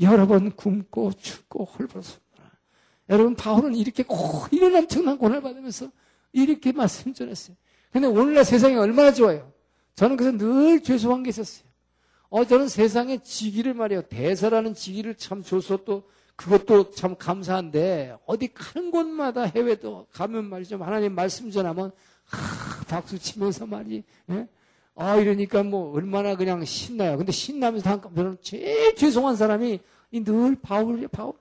여러 0.00 0.26
번 0.26 0.50
굶고 0.54 1.12
춥고 1.12 1.64
헐벗었구나. 1.64 2.25
여러분 3.08 3.34
바울은 3.34 3.74
이렇게 3.74 4.02
꼭 4.02 4.48
이런 4.52 4.74
엄청난 4.74 5.18
고난을 5.18 5.42
받으면서 5.42 5.90
이렇게 6.32 6.72
말씀 6.72 7.14
전했어요. 7.14 7.56
근데 7.92 8.06
오늘날 8.06 8.44
세상이 8.44 8.76
얼마나 8.76 9.12
좋아요. 9.12 9.52
저는 9.94 10.16
그래서 10.16 10.36
늘 10.36 10.82
죄송한 10.82 11.22
게 11.22 11.30
있었어요. 11.30 11.66
어, 12.28 12.44
저는 12.44 12.68
세상에 12.68 13.18
지기를 13.22 13.74
말이에요. 13.74 14.02
대사라는 14.02 14.74
지기를 14.74 15.14
참 15.14 15.42
줘서 15.42 15.78
또 15.84 16.08
그것도 16.34 16.90
참 16.90 17.16
감사한데 17.16 18.16
어디 18.26 18.48
가는 18.52 18.90
곳마다 18.90 19.44
해외도 19.44 20.06
가면 20.12 20.44
말이죠. 20.44 20.76
하나님 20.78 21.14
말씀 21.14 21.50
전하면 21.50 21.92
하, 22.24 22.84
박수 22.84 23.18
치면서 23.18 23.66
말이 23.66 24.02
예? 24.30 24.46
아 24.94 25.16
이러니까 25.16 25.62
뭐 25.62 25.92
얼마나 25.94 26.36
그냥 26.36 26.64
신나요. 26.64 27.16
근데 27.16 27.32
신나면서 27.32 27.88
한편으로 27.88 28.36
제일 28.42 28.94
죄송한 28.96 29.36
사람이 29.36 29.80
늘 30.12 30.56
바울이에요. 30.60 31.08
바울. 31.08 31.32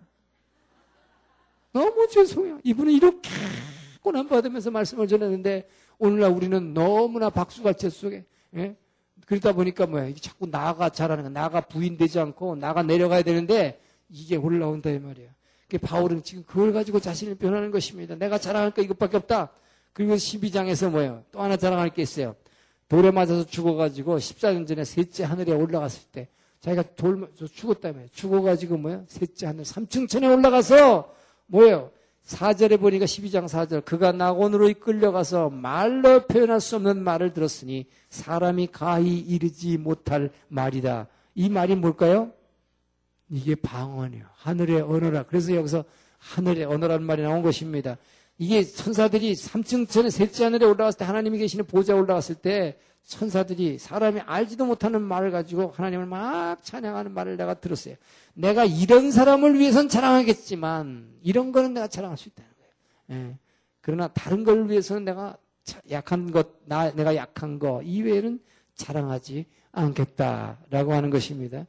너무 1.75 2.07
죄송해요. 2.07 2.59
이분은 2.63 2.93
이렇게 2.93 3.29
고난 4.01 4.29
받으면서 4.29 4.71
말씀을 4.71 5.09
전했는데 5.09 5.67
오늘날 5.99 6.31
우리는 6.31 6.73
너무나 6.73 7.29
박수갈채 7.29 7.89
속에 7.89 8.23
예? 8.55 8.77
그러다 9.25 9.51
보니까 9.51 9.85
뭐야 9.85 10.13
자꾸 10.21 10.49
나가 10.49 10.89
잘하는 10.89 11.25
거 11.25 11.29
나가 11.29 11.59
부인되지 11.59 12.17
않고 12.17 12.55
나가 12.55 12.81
내려가야 12.81 13.23
되는데 13.23 13.81
이게 14.09 14.38
올라온다 14.38 14.89
이 14.89 14.99
말이야. 14.99 15.27
그 15.67 15.77
바울은 15.77 16.23
지금 16.23 16.43
그걸 16.45 16.71
가지고 16.71 17.01
자신을 17.01 17.35
변하는 17.35 17.71
것입니다. 17.71 18.15
내가 18.15 18.38
자랑할 18.38 18.71
거 18.71 18.81
이것밖에 18.81 19.17
없다. 19.17 19.49
그리고 19.91 20.13
12장에서 20.15 20.89
뭐예요? 20.89 21.25
또 21.33 21.41
하나 21.41 21.57
자랑할 21.57 21.89
게 21.89 22.03
있어요. 22.03 22.38
돌에 22.88 23.11
맞아서 23.11 23.45
죽어가지고 23.45 24.17
14년 24.17 24.65
전에 24.65 24.85
셋째 24.85 25.25
하늘에 25.25 25.51
올라갔을 25.51 26.03
때 26.13 26.29
자기가 26.61 26.83
돌 26.95 27.29
죽었다며 27.35 28.05
죽어가지고 28.13 28.77
뭐야? 28.77 29.03
셋째 29.07 29.47
하늘 29.47 29.65
삼층천에 29.65 30.25
올라가서 30.25 31.15
뭐예요? 31.47 31.91
4절에 32.25 32.79
보니까 32.79 33.05
12장 33.05 33.45
4절 33.45 33.86
그가 33.86 34.12
낙원으로 34.12 34.69
이끌려가서 34.69 35.51
말로 35.51 36.25
표현할 36.25 36.60
수 36.60 36.75
없는 36.77 37.03
말을 37.03 37.34
들었으니 37.34 37.86
사람이 38.10 38.69
가히 38.71 39.19
이르지 39.19 39.77
못할 39.77 40.31
말이다. 40.47 41.08
이 41.36 41.49
말이 41.49 41.75
뭘까요? 41.75 42.31
이게 43.29 43.53
방언이요. 43.55 44.25
하늘의 44.34 44.81
언어라. 44.81 45.23
그래서 45.23 45.53
여기서 45.53 45.84
하늘의 46.17 46.65
언어라는 46.65 47.05
말이 47.05 47.21
나온 47.21 47.43
것입니다. 47.43 47.97
이게 48.38 48.63
천사들이 48.63 49.34
3층 49.34 49.88
전에 49.89 50.10
셋째 50.10 50.45
하늘에 50.45 50.65
올라갔을 50.65 50.99
때 50.99 51.05
하나님이 51.05 51.38
계시는 51.38 51.65
보좌에 51.65 51.95
올라갔을 51.95 52.36
때 52.36 52.77
천사들이 53.06 53.78
사람이 53.78 54.22
알지도 54.22 54.65
못하는 54.65 55.02
말을 55.02 55.32
가지고 55.32 55.74
하나님을 55.76 56.06
막 56.08 56.63
찬양하는 56.63 57.13
말을 57.13 57.38
내가 57.38 57.54
들었어요. 57.54 57.96
내가 58.34 58.65
이런 58.65 59.12
사람을 59.12 59.60
위해선 59.60 59.89
자랑하겠지만 59.89 61.20
이런 61.22 61.52
거는 61.52 61.74
내가 61.74 61.88
자랑할 61.88 62.18
수 62.18 62.30
있다는 62.30 62.50
거예요. 62.58 63.24
예. 63.24 63.38
그러나 63.82 64.08
다른 64.08 64.44
걸 64.44 64.70
위해서는 64.70 65.06
내가 65.06 65.38
약한 65.91 66.32
것, 66.32 66.48
나, 66.65 66.91
내가 66.91 67.15
약한 67.15 67.60
거 67.60 67.82
이외에는 67.84 68.39
자랑하지 68.76 69.46
않겠다라고 69.72 70.94
하는 70.94 71.10
것입니다. 71.12 71.65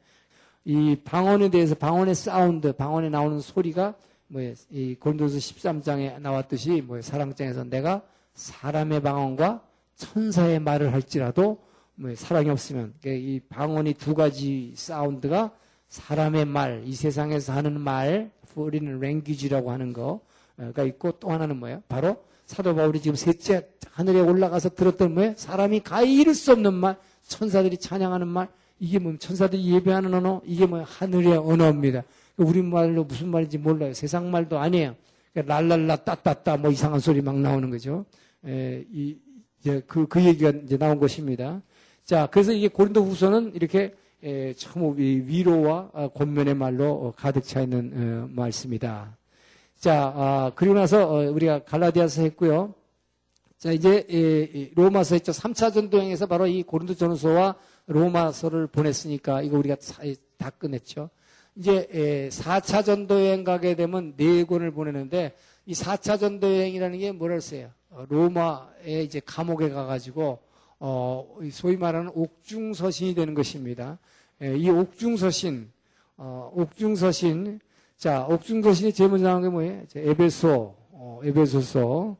이 0.65 0.97
방언에 1.05 1.51
대해서 1.51 1.75
방언의 1.75 2.15
사운드, 2.15 2.73
방언에 2.73 3.11
나오는 3.11 3.41
소리가 3.41 3.95
뭐이 4.29 4.97
고린도서 4.99 5.37
13장에 5.37 6.19
나왔듯이 6.21 6.83
뭐 6.83 7.01
사랑장에서 7.01 7.65
내가 7.65 8.03
사람의 8.35 9.03
방언과 9.03 9.63
천사의 9.97 10.61
말을 10.61 10.93
할지라도 10.93 11.59
뭐 11.95 12.15
사랑이 12.15 12.51
없으면 12.51 12.95
이 13.05 13.41
방언이 13.49 13.95
두 13.95 14.15
가지 14.15 14.73
사운드가 14.77 15.53
사람의 15.89 16.45
말, 16.45 16.83
이 16.85 16.95
세상에서 16.95 17.53
하는 17.53 17.81
말, 17.81 18.31
우리는 18.55 18.99
랭귀지라고 18.99 19.71
하는 19.71 19.93
거가 19.93 20.83
있고 20.85 21.13
또 21.13 21.31
하나는 21.31 21.59
뭐예요? 21.59 21.83
바로 21.89 22.17
사도 22.47 22.75
바울이 22.75 23.01
지금 23.01 23.17
셋째 23.17 23.69
하늘에 23.91 24.21
올라가서 24.21 24.71
들었던 24.71 25.15
뭐예요? 25.15 25.35
사람이 25.37 25.81
가히 25.81 26.21
이룰 26.21 26.35
수 26.35 26.53
없는 26.53 26.75
말, 26.75 26.97
천사들이 27.23 27.79
찬양하는 27.79 28.29
말, 28.29 28.49
이게 28.79 28.99
뭐 28.99 29.17
천사들이 29.19 29.75
예배하는 29.75 30.13
언어, 30.13 30.43
이게 30.45 30.67
뭐 30.67 30.83
하늘의 30.83 31.37
언어입니다. 31.37 32.03
우리말로 32.37 33.05
무슨 33.05 33.29
말인지 33.29 33.59
몰라요. 33.59 33.95
세상 33.95 34.31
말도 34.31 34.59
아니에요. 34.59 34.95
그러니까 35.33 35.55
랄랄라 35.55 35.97
따따따 35.97 36.59
뭐 36.59 36.71
이상한 36.71 37.01
소리 37.01 37.23
막 37.23 37.39
나오는 37.39 37.71
거죠. 37.71 38.05
에, 38.47 38.85
이, 38.93 39.17
이제 39.61 39.83
그, 39.87 40.07
그 40.07 40.23
얘기가 40.25 40.51
이제 40.51 40.77
나온 40.77 40.99
것입니다. 40.99 41.63
자, 42.05 42.29
그래서 42.31 42.53
이게 42.53 42.69
고린도 42.69 43.05
후서는 43.05 43.55
이렇게 43.55 43.95
에, 44.23 44.55
참 44.55 44.95
위로와 44.97 45.91
아, 45.93 46.09
권면의 46.09 46.55
말로 46.55 46.93
어, 46.93 47.13
가득 47.17 47.43
차 47.45 47.61
있는 47.61 47.93
어, 47.95 48.29
말씀이다. 48.33 49.17
자, 49.79 50.13
아, 50.15 50.53
그리고 50.55 50.75
나서 50.75 51.09
어, 51.09 51.31
우리가 51.31 51.65
갈라디아서 51.65 52.23
했고요. 52.23 52.75
자, 53.59 53.73
이제 53.73 54.07
에, 54.11 54.71
로마서 54.75 55.17
했죠. 55.17 55.33
3차 55.33 55.73
전도행에서 55.75 56.27
바로 56.27 56.47
이 56.47 56.63
고린도 56.63 56.95
전서와 56.95 57.57
로마서를 57.87 58.69
보냈으니까 58.69 59.43
이거 59.43 59.59
우리가 59.59 59.77
다 60.37 60.51
끝냈죠. 60.51 61.11
이제 61.57 62.29
4차 62.31 62.85
전도여행 62.85 63.45
가게 63.45 63.75
되면 63.75 64.15
네 64.17 64.45
권을 64.45 64.73
보내는데 64.73 65.35
이 65.67 65.73
4차 65.73 66.19
전도 66.19 66.47
여행이라는 66.47 66.99
게 66.99 67.13
뭐라 67.13 67.35
했어요? 67.35 67.71
어, 67.91 68.05
로마에 68.09 69.03
이제 69.03 69.21
감옥에 69.25 69.69
가가지고 69.71 70.39
어, 70.79 71.39
소위 71.51 71.77
말하는 71.77 72.11
옥중서신이 72.15 73.15
되는 73.15 73.35
것입니다. 73.35 73.99
이 74.41 74.69
옥중서신, 74.69 75.71
어, 76.19 76.51
옥중서신, 76.55 77.61
자, 77.97 78.27
옥중서신이 78.27 78.93
제일 78.93 79.09
먼저 79.09 79.25
나온 79.27 79.43
게 79.43 79.49
뭐예요? 79.49 79.83
에베소, 79.95 80.75
어, 80.93 81.21
에베소서. 81.25 82.17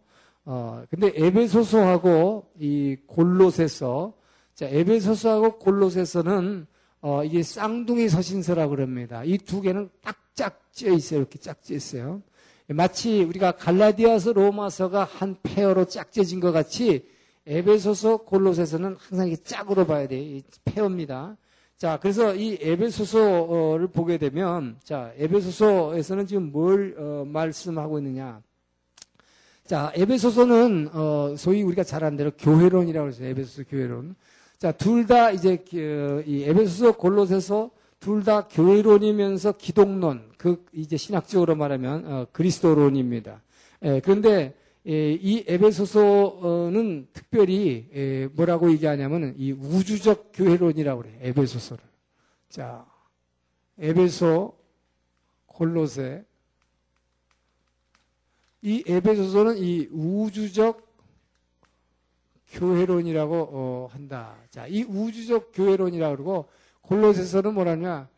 어, 0.47 0.85
근데 0.89 1.13
에베소서하고 1.15 2.47
이 2.59 2.97
골로새서, 3.07 4.15
자, 4.55 4.67
에베소서하고 4.67 5.59
골로새서는 5.59 6.67
어, 7.03 7.23
이게 7.23 7.43
쌍둥이 7.43 8.09
서신서라고 8.09 8.71
그럽니다. 8.71 9.23
이 9.25 9.37
두 9.39 9.61
개는 9.61 9.91
딱 10.03 10.17
짝지어 10.35 10.93
있어요. 10.95 11.21
이렇게 11.21 11.39
짝지어 11.39 11.77
있어요. 11.77 12.23
마치 12.69 13.23
우리가 13.23 13.53
갈라디아서 13.53 14.33
로마서가 14.33 15.05
한 15.05 15.37
페어로 15.43 15.85
짝지어진 15.85 16.41
것 16.41 16.51
같이 16.53 17.07
에베소서 17.47 18.19
골로새서는 18.19 18.97
항상 18.99 19.29
이게 19.29 19.37
짝으로 19.37 19.87
봐야 19.87 20.09
돼요. 20.09 20.41
페어입니다. 20.65 21.37
자, 21.77 21.99
그래서 22.03 22.35
이 22.35 22.59
에베소서를 22.61 23.89
보게 23.89 24.19
되면, 24.19 24.77
자, 24.83 25.13
에베소서에서는 25.17 26.27
지금 26.27 26.51
뭘 26.51 26.97
어, 26.99 27.25
말씀하고 27.25 27.99
있느냐? 27.99 28.41
자, 29.65 29.93
에베소서는 29.95 30.89
어, 30.93 31.35
소위 31.37 31.63
우리가 31.63 31.85
잘 31.85 32.03
아는 32.03 32.17
대로 32.17 32.33
교회론이라고 32.37 33.09
해서 33.09 33.25
에베소서 33.25 33.65
교회론. 33.69 34.17
자, 34.59 34.73
둘 34.73 35.07
다 35.07 35.31
이제 35.31 35.63
그, 35.71 36.25
이 36.27 36.43
에베소서 36.45 36.97
골로새서 36.97 37.71
둘 38.07 38.23
다 38.23 38.47
교회론이면서 38.47 39.57
기독론, 39.59 40.31
그 40.39 40.65
이제 40.73 40.97
신학적으로 40.97 41.57
말하면 41.57 42.07
어, 42.07 42.27
그리스도론입니다. 42.31 43.43
예, 43.83 44.01
그런데 44.01 44.55
예, 44.87 45.13
이 45.15 45.45
에베소서는 45.49 47.09
특별히 47.13 47.89
예, 47.93 48.29
뭐라고 48.33 48.71
얘기하냐면은 48.71 49.35
이 49.37 49.51
우주적 49.51 50.31
교회론이라고 50.35 51.03
그래요. 51.03 51.19
에베소서를. 51.21 51.83
자, 52.49 52.87
에베소, 53.81 54.57
골로새. 55.47 56.25
이 58.63 58.85
에베소서는 58.87 59.59
이 59.59 59.89
우주적 59.91 60.87
교회론이라고 62.53 63.49
어, 63.51 63.89
한다. 63.91 64.37
자, 64.51 64.69
이 64.69 64.85
우주적 64.85 65.51
교회론이라고 65.53 66.15
그러고 66.15 66.49
골로새서는 66.87 67.55
뭐라냐? 67.55 68.09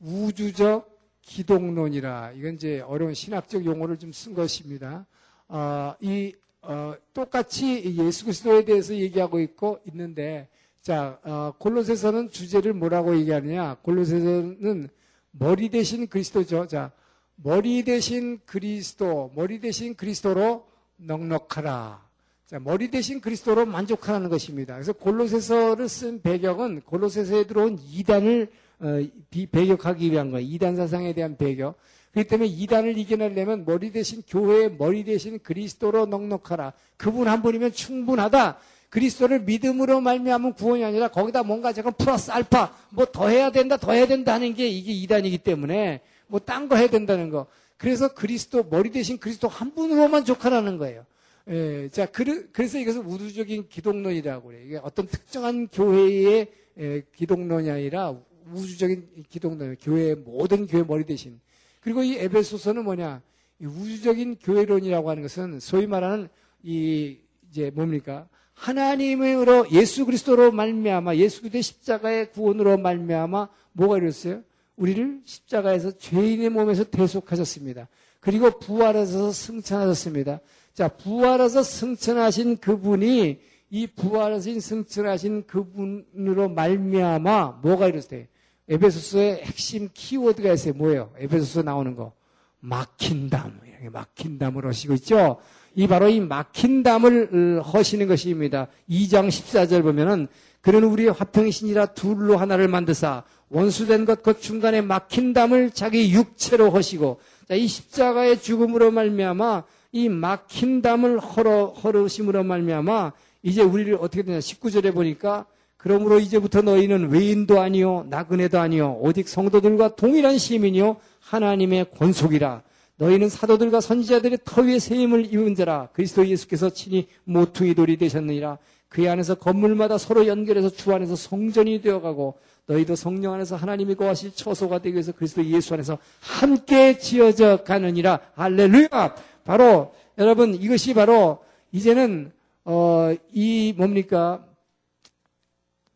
우주적 0.00 0.98
기독론이라. 1.22 2.32
이건 2.32 2.54
이제 2.54 2.80
어려운 2.80 3.14
신학적 3.14 3.64
용어를 3.64 3.98
좀 3.98 4.12
쓴 4.12 4.34
것입니다. 4.34 5.06
어, 5.48 5.94
이 6.00 6.34
어, 6.60 6.94
똑같이 7.14 7.96
예수 7.96 8.24
그리스도에 8.24 8.64
대해서 8.64 8.94
얘기하고 8.94 9.40
있고 9.40 9.80
있는데 9.86 10.48
자 10.82 11.18
어, 11.22 11.52
골로새서는 11.58 12.30
주제를 12.30 12.74
뭐라고 12.74 13.16
얘기하느냐? 13.18 13.76
골로새서는 13.82 14.88
머리 15.30 15.68
대신 15.70 16.06
그리스도죠. 16.06 16.66
자 16.66 16.92
머리 17.36 17.82
대신 17.84 18.40
그리스도, 18.44 19.32
머리 19.34 19.60
대신 19.60 19.94
그리스도로 19.94 20.66
넉넉하라. 20.96 22.07
자, 22.48 22.58
머리 22.58 22.90
대신 22.90 23.20
그리스도로 23.20 23.66
만족하는 23.66 24.30
것입니다. 24.30 24.72
그래서 24.72 24.94
골로새서를 24.94 25.86
쓴 25.86 26.22
배경은 26.22 26.80
골로새서에 26.86 27.46
들어온 27.46 27.78
이단을 27.92 28.48
어, 28.80 29.00
비, 29.28 29.44
배격하기 29.46 30.10
위한 30.10 30.30
거예요. 30.30 30.46
이단 30.48 30.76
사상에 30.76 31.12
대한 31.12 31.36
배격. 31.36 31.76
그렇기 32.12 32.26
때문에 32.28 32.48
이단을 32.48 32.96
이겨내려면 32.96 33.66
머리 33.66 33.92
대신 33.92 34.22
교회의 34.26 34.76
머리 34.78 35.04
대신 35.04 35.38
그리스도로 35.42 36.06
넉넉하라. 36.06 36.72
그분 36.96 37.28
한 37.28 37.42
분이면 37.42 37.72
충분하다. 37.72 38.56
그리스도를 38.88 39.40
믿음으로 39.40 40.00
말미암은 40.00 40.54
구원이 40.54 40.82
아니라 40.84 41.08
거기다 41.08 41.42
뭔가 41.42 41.74
잠깐 41.74 41.92
플러스 41.98 42.30
알파 42.30 42.72
뭐 42.88 43.04
더 43.04 43.28
해야 43.28 43.50
된다 43.50 43.76
더 43.76 43.92
해야 43.92 44.06
된다 44.06 44.32
하는 44.32 44.54
게 44.54 44.66
이게 44.66 44.92
이단이기 44.92 45.36
때문에 45.38 46.00
뭐 46.28 46.40
딴 46.40 46.70
거 46.70 46.76
해야 46.76 46.88
된다는 46.88 47.28
거. 47.28 47.46
그래서 47.76 48.14
그리스도 48.14 48.64
머리 48.70 48.90
대신 48.90 49.18
그리스도 49.18 49.48
한 49.48 49.74
분으로만 49.74 50.24
족하라는 50.24 50.78
거예요. 50.78 51.04
예, 51.50 51.88
자, 51.90 52.06
그래 52.06 52.68
서 52.68 52.78
이것은 52.78 53.02
우주적인 53.02 53.68
기독론이라고 53.68 54.48
그래요. 54.48 54.64
이게 54.66 54.80
어떤 54.82 55.06
특정한 55.06 55.68
교회의 55.68 56.48
예, 56.78 57.02
기독론이 57.16 57.70
아니라 57.70 58.16
우주적인 58.52 59.24
기독론, 59.28 59.76
교회 59.80 60.14
모든 60.14 60.66
교회 60.66 60.82
머리 60.82 61.04
대신. 61.04 61.40
그리고 61.80 62.02
이 62.02 62.16
에베소서는 62.16 62.84
뭐냐? 62.84 63.22
우주적인 63.60 64.36
교회론이라고 64.36 65.10
하는 65.10 65.22
것은 65.22 65.60
소위 65.60 65.86
말하는 65.86 66.28
이 66.62 67.16
이제 67.50 67.70
뭡니까? 67.70 68.28
하나님으로 68.54 69.70
예수 69.72 70.04
그리스도로 70.04 70.52
말미암아 70.52 71.16
예수 71.16 71.40
그리스도의 71.40 71.62
십자가의 71.62 72.32
구원으로 72.32 72.76
말미암아 72.78 73.48
뭐가 73.72 73.98
이뤘어요? 73.98 74.42
우리를 74.76 75.22
십자가에서 75.24 75.96
죄인의 75.96 76.50
몸에서 76.50 76.84
대속하셨습니다. 76.84 77.88
그리고 78.20 78.58
부활해서 78.58 79.32
승천하셨습니다. 79.32 80.40
자, 80.78 80.86
부활해서 80.86 81.64
승천하신 81.64 82.58
그분이 82.58 83.40
이 83.70 83.86
부활하신 83.88 84.60
승천하신 84.60 85.48
그분으로 85.48 86.50
말미암아 86.50 87.58
뭐가 87.62 87.88
이뤘어요? 87.88 88.26
에베소서의 88.68 89.42
핵심 89.42 89.88
키워드가 89.92 90.52
있어요. 90.52 90.74
뭐예요? 90.74 91.10
에베소서 91.18 91.62
나오는 91.62 91.96
거. 91.96 92.12
막힌 92.60 93.28
담. 93.28 93.58
막힌 93.90 94.38
담을 94.38 94.66
하시고 94.66 94.94
있죠? 94.94 95.38
이 95.74 95.88
바로 95.88 96.08
이 96.08 96.20
막힌 96.20 96.84
담을 96.84 97.60
허시는 97.60 98.06
것입니다. 98.06 98.68
2장 98.88 99.26
14절 99.26 99.82
보면은 99.82 100.28
그는 100.60 100.84
우리의 100.84 101.10
화평이시니라 101.10 101.86
둘로 101.86 102.36
하나를 102.36 102.68
만드사 102.68 103.24
원수된 103.48 104.04
것 104.04 104.22
그 104.22 104.38
중간에 104.38 104.80
막힌 104.80 105.32
담을 105.32 105.72
자기 105.72 106.12
육체로 106.12 106.70
허시고 106.70 107.18
자, 107.48 107.54
이 107.56 107.66
십자가의 107.66 108.40
죽음으로 108.40 108.92
말미암아 108.92 109.64
이 109.92 110.08
막힌 110.08 110.82
담을 110.82 111.18
허러 111.18 111.66
허르심으로 111.66 112.44
말미암아 112.44 113.12
이제 113.42 113.62
우리를 113.62 113.94
어떻게 114.00 114.22
되냐. 114.22 114.38
19절에 114.38 114.92
보니까 114.92 115.46
그러므로 115.76 116.18
이제부터 116.18 116.62
너희는 116.62 117.10
외인도 117.10 117.60
아니요 117.60 118.06
나그네도 118.10 118.58
아니요 118.58 118.98
오직 119.00 119.28
성도들과 119.28 119.94
동일한 119.96 120.38
시민이요 120.38 120.96
하나님의 121.20 121.92
권속이라. 121.96 122.62
너희는 122.96 123.28
사도들과 123.28 123.80
선지자들의 123.80 124.40
터 124.44 124.62
위에 124.62 124.78
세임을 124.78 125.32
입은 125.32 125.54
자라. 125.54 125.88
그리스도 125.92 126.26
예수께서 126.26 126.68
친히 126.70 127.06
모퉁이 127.24 127.74
돌이 127.74 127.96
되셨느니라. 127.96 128.58
그 128.88 129.08
안에서 129.08 129.36
건물마다 129.36 129.98
서로 129.98 130.26
연결해서 130.26 130.70
주 130.70 130.92
안에서 130.92 131.14
성전이 131.14 131.80
되어가고 131.82 132.38
너희도 132.66 132.96
성령 132.96 133.34
안에서 133.34 133.56
하나님이 133.56 133.94
거하실 133.94 134.34
처소가 134.34 134.80
되기 134.80 134.94
위해서 134.94 135.12
그리스도 135.12 135.44
예수 135.44 135.74
안에서 135.74 135.98
함께 136.20 136.98
지어져 136.98 137.58
가느니라. 137.64 138.18
할렐루야 138.34 139.14
바로 139.48 139.94
여러분 140.18 140.52
이것이 140.52 140.92
바로 140.92 141.38
이제는 141.72 142.32
어, 142.66 143.14
이 143.32 143.72
뭡니까 143.74 144.44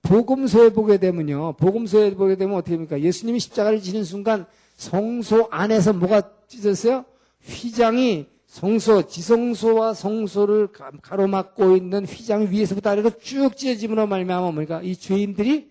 복음서에 0.00 0.70
보게 0.70 0.96
되면요 0.96 1.56
복음서에 1.58 2.14
보게 2.14 2.36
되면 2.36 2.56
어떻게 2.56 2.70
됩니까 2.70 2.98
예수님이 2.98 3.40
십자가를 3.40 3.82
지는 3.82 4.04
순간 4.04 4.46
성소 4.76 5.48
안에서 5.50 5.92
뭐가 5.92 6.22
찢었어요? 6.48 7.04
휘장이 7.42 8.24
성소, 8.46 9.06
지성소와 9.06 9.92
성소를 9.92 10.68
가로막고 11.02 11.76
있는 11.76 12.06
휘장 12.06 12.50
위에서부터 12.50 12.88
아래로 12.88 13.18
쭉 13.18 13.54
찢어짐으로 13.54 14.06
말미암아 14.06 14.50
뭡니까? 14.50 14.80
이 14.82 14.96
죄인들이 14.96 15.70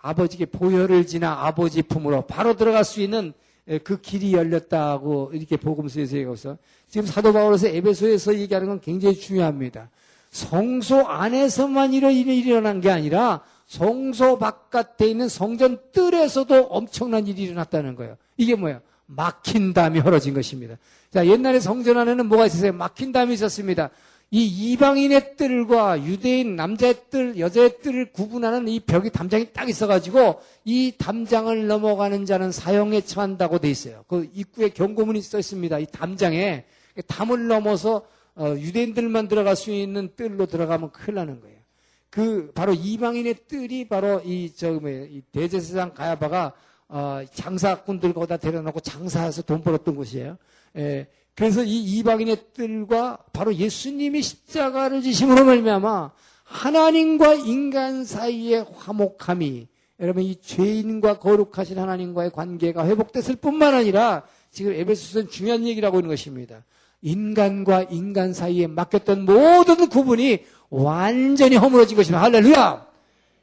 아버지께 0.00 0.46
보혈을 0.46 1.06
지나 1.06 1.46
아버지 1.46 1.82
품으로 1.82 2.22
바로 2.22 2.56
들어갈 2.56 2.82
수 2.82 3.02
있는 3.02 3.34
그 3.82 4.00
길이 4.00 4.34
열렸다고 4.34 5.30
이렇게 5.32 5.56
복음서에서 5.56 6.16
얘기하고서 6.16 6.58
지금 6.88 7.06
사도 7.06 7.32
바울에서 7.32 7.68
에베소에서 7.68 8.38
얘기하는 8.38 8.68
건 8.68 8.80
굉장히 8.80 9.16
중요합니다. 9.16 9.90
성소 10.30 11.06
안에서만 11.06 11.92
이런 11.92 12.12
일이 12.12 12.38
일어난 12.38 12.80
게 12.80 12.90
아니라 12.90 13.40
성소 13.66 14.38
바깥에 14.38 15.06
있는 15.06 15.28
성전 15.28 15.78
뜰에서도 15.92 16.64
엄청난 16.64 17.26
일이 17.26 17.42
일어났다는 17.42 17.94
거예요. 17.94 18.16
이게 18.36 18.54
뭐예요? 18.54 18.80
막힌 19.06 19.72
담이 19.72 20.00
헐어진 20.00 20.34
것입니다. 20.34 20.76
자, 21.10 21.26
옛날에 21.26 21.60
성전 21.60 21.98
안에는 21.98 22.26
뭐가 22.26 22.46
있었어요? 22.46 22.72
막힌 22.72 23.12
담이 23.12 23.34
있었습니다. 23.34 23.90
이 24.34 24.72
이방인의 24.72 25.36
뜰과 25.36 26.02
유대인 26.06 26.56
남자의 26.56 26.96
뜰, 27.08 27.38
여자의 27.38 27.78
뜰을 27.80 28.10
구분하는 28.10 28.66
이 28.66 28.80
벽이 28.80 29.10
담장이 29.10 29.52
딱 29.52 29.68
있어가지고 29.68 30.40
이 30.64 30.92
담장을 30.98 31.68
넘어가는 31.68 32.26
자는 32.26 32.50
사형에 32.50 33.02
처한다고 33.02 33.60
돼 33.60 33.70
있어요. 33.70 34.04
그 34.08 34.28
입구에 34.34 34.70
경고문이 34.70 35.20
써 35.20 35.38
있습니다. 35.38 35.78
이 35.78 35.86
담장에 35.86 36.64
담을 37.06 37.46
넘어서 37.46 38.08
어, 38.34 38.56
유대인들만 38.58 39.28
들어갈 39.28 39.54
수 39.54 39.70
있는 39.70 40.10
뜰로 40.16 40.46
들어가면 40.46 40.90
큰일 40.90 41.14
나는 41.14 41.40
거예요. 41.40 41.58
그 42.10 42.50
바로 42.56 42.74
이방인의 42.74 43.36
뜰이 43.46 43.86
바로 43.86 44.20
이저? 44.24 44.80
이 44.82 45.22
대제사장 45.30 45.94
가야바가 45.94 46.52
어, 46.88 47.20
장사꾼들 47.32 48.12
거다 48.12 48.38
데려놓고 48.38 48.80
장사해서 48.80 49.42
돈 49.42 49.62
벌었던 49.62 49.94
곳이에요. 49.94 50.38
예, 50.76 51.06
그래서 51.34 51.64
이 51.64 51.82
이방인의 51.98 52.36
뜰과 52.54 53.18
바로 53.32 53.54
예수님이 53.54 54.22
십자가를 54.22 55.02
지심으로 55.02 55.44
말미암아 55.44 56.12
하나님과 56.44 57.34
인간 57.34 58.04
사이의 58.04 58.66
화목함이 58.72 59.66
여러분 60.00 60.22
이 60.22 60.36
죄인과 60.40 61.18
거룩하신 61.18 61.78
하나님과의 61.78 62.30
관계가 62.30 62.86
회복됐을 62.86 63.36
뿐만 63.36 63.74
아니라 63.74 64.22
지금 64.50 64.72
에베소서는 64.72 65.30
중요한 65.30 65.66
얘기라고 65.66 65.96
하는 65.96 66.08
것입니다. 66.08 66.64
인간과 67.02 67.82
인간 67.84 68.32
사이에 68.32 68.66
맡겼던 68.66 69.24
모든 69.24 69.88
구분이 69.88 70.44
완전히 70.70 71.56
허물어진 71.56 71.96
것입니다. 71.96 72.22
할렐루야! 72.22 72.86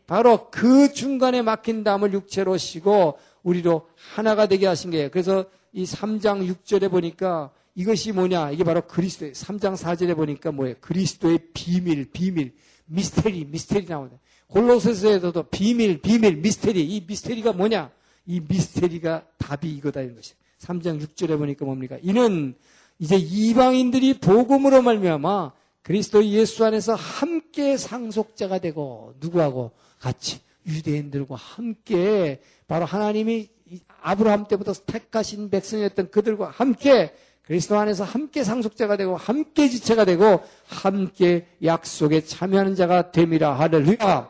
바로 0.07 0.49
그 0.49 0.91
중간에 0.93 1.41
막힌 1.41 1.83
담을 1.83 2.13
육체로 2.13 2.57
쉬고 2.57 3.17
우리로 3.43 3.87
하나가 4.13 4.47
되게 4.47 4.67
하신 4.67 4.91
거예요. 4.91 5.09
그래서 5.09 5.45
이 5.73 5.83
3장 5.83 6.47
6절에 6.49 6.89
보니까 6.89 7.51
이것이 7.75 8.11
뭐냐? 8.11 8.51
이게 8.51 8.63
바로 8.63 8.81
그리스도의 8.81 9.33
3장 9.33 9.75
4절에 9.77 10.15
보니까 10.15 10.51
뭐예요? 10.51 10.75
그리스도의 10.81 11.39
비밀, 11.53 12.11
비밀, 12.11 12.53
미스테리, 12.85 13.45
미스테리 13.45 13.85
나오네. 13.87 14.11
골로새서에서도 14.47 15.43
비밀, 15.43 16.01
비밀, 16.01 16.37
미스테리. 16.37 16.83
이 16.83 17.05
미스테리가 17.07 17.53
뭐냐? 17.53 17.91
이 18.25 18.41
미스테리가 18.41 19.25
답이 19.37 19.69
이거다 19.69 20.01
이런 20.01 20.15
것이. 20.15 20.33
3장 20.59 21.01
6절에 21.01 21.37
보니까 21.37 21.65
뭡니까? 21.65 21.97
이는 22.01 22.55
이제 22.99 23.15
이방인들이 23.15 24.19
복음으로 24.19 24.81
말미암아 24.81 25.53
그리스도 25.81 26.23
예수 26.25 26.63
안에서 26.65 26.93
함께 26.93 27.77
상속자가 27.77 28.59
되고 28.59 29.15
누구하고 29.19 29.71
같이 29.99 30.39
유대인들과 30.67 31.35
함께 31.35 32.41
바로 32.67 32.85
하나님이 32.85 33.49
아브라함 34.01 34.47
때부터 34.47 34.73
택하신 34.73 35.49
백성이었던 35.49 36.11
그들과 36.11 36.49
함께 36.49 37.13
그리스도 37.51 37.77
안에서 37.77 38.05
함께 38.05 38.45
상속자가 38.45 38.95
되고 38.95 39.17
함께 39.17 39.67
지체가 39.67 40.05
되고 40.05 40.39
함께 40.67 41.47
약속에 41.61 42.23
참여하는 42.23 42.75
자가 42.75 43.11
됨이라 43.11 43.59
할렐루야. 43.59 44.29